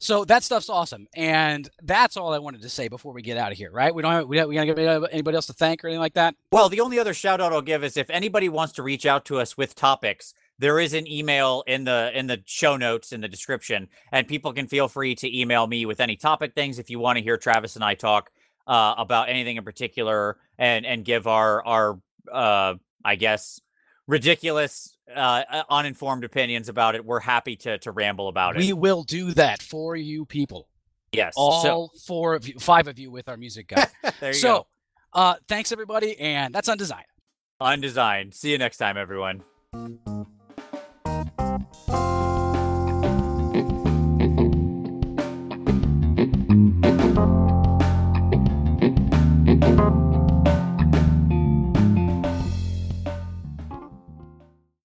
So 0.00 0.24
that 0.26 0.44
stuff's 0.44 0.68
awesome, 0.68 1.08
and 1.14 1.68
that's 1.82 2.16
all 2.16 2.32
I 2.32 2.38
wanted 2.38 2.62
to 2.62 2.68
say 2.68 2.86
before 2.86 3.12
we 3.12 3.20
get 3.20 3.36
out 3.36 3.50
of 3.50 3.58
here. 3.58 3.70
Right? 3.72 3.92
We 3.92 4.02
don't 4.02 4.12
have, 4.12 4.28
we, 4.28 4.42
we 4.44 4.54
gonna 4.54 4.66
give 4.66 4.78
anybody 5.10 5.34
else 5.34 5.46
to 5.46 5.52
thank 5.52 5.82
or 5.82 5.88
anything 5.88 6.00
like 6.00 6.14
that. 6.14 6.36
Well, 6.52 6.68
the 6.68 6.80
only 6.80 6.98
other 7.00 7.14
shout 7.14 7.40
out 7.40 7.52
I'll 7.52 7.62
give 7.62 7.82
is 7.82 7.96
if 7.96 8.08
anybody 8.10 8.48
wants 8.48 8.74
to 8.74 8.82
reach 8.82 9.06
out 9.06 9.24
to 9.26 9.38
us 9.38 9.56
with 9.56 9.74
topics, 9.74 10.34
there 10.58 10.78
is 10.78 10.92
an 10.92 11.10
email 11.10 11.64
in 11.66 11.84
the 11.84 12.10
in 12.14 12.26
the 12.26 12.42
show 12.44 12.76
notes 12.76 13.12
in 13.12 13.20
the 13.20 13.28
description, 13.28 13.88
and 14.12 14.28
people 14.28 14.52
can 14.52 14.66
feel 14.66 14.88
free 14.88 15.14
to 15.16 15.40
email 15.40 15.66
me 15.66 15.86
with 15.86 16.00
any 16.00 16.16
topic 16.16 16.54
things 16.54 16.78
if 16.78 16.90
you 16.90 16.98
want 16.98 17.16
to 17.16 17.22
hear 17.22 17.36
Travis 17.36 17.74
and 17.74 17.84
I 17.84 17.94
talk 17.94 18.30
uh, 18.66 18.94
about 18.98 19.28
anything 19.28 19.56
in 19.56 19.64
particular, 19.64 20.36
and 20.58 20.86
and 20.86 21.04
give 21.04 21.26
our 21.26 21.64
our 21.64 22.00
uh, 22.32 22.74
I 23.04 23.16
guess 23.16 23.60
ridiculous 24.06 24.97
uh, 25.14 25.44
uh, 25.50 25.62
uninformed 25.70 26.24
opinions 26.24 26.68
about 26.68 26.94
it, 26.94 27.04
we're 27.04 27.20
happy 27.20 27.56
to 27.56 27.78
to 27.78 27.90
ramble 27.90 28.28
about 28.28 28.56
it. 28.56 28.60
We 28.60 28.72
will 28.72 29.02
do 29.02 29.32
that 29.32 29.62
for 29.62 29.96
you 29.96 30.24
people. 30.24 30.68
Yes, 31.12 31.34
all 31.36 31.62
so, 31.62 31.88
four 32.06 32.34
of 32.34 32.46
you, 32.46 32.58
five 32.58 32.86
of 32.86 32.98
you 32.98 33.10
with 33.10 33.28
our 33.28 33.36
music 33.36 33.68
guy. 33.68 33.86
there 34.20 34.30
you 34.30 34.34
so, 34.34 34.58
go. 34.58 34.66
Uh, 35.12 35.34
thanks 35.48 35.72
everybody, 35.72 36.18
and 36.18 36.54
that's 36.54 36.68
Undesigned. 36.68 37.06
Undesigned. 37.60 38.34
See 38.34 38.50
you 38.50 38.58
next 38.58 38.76
time, 38.76 38.96
everyone. 38.96 39.42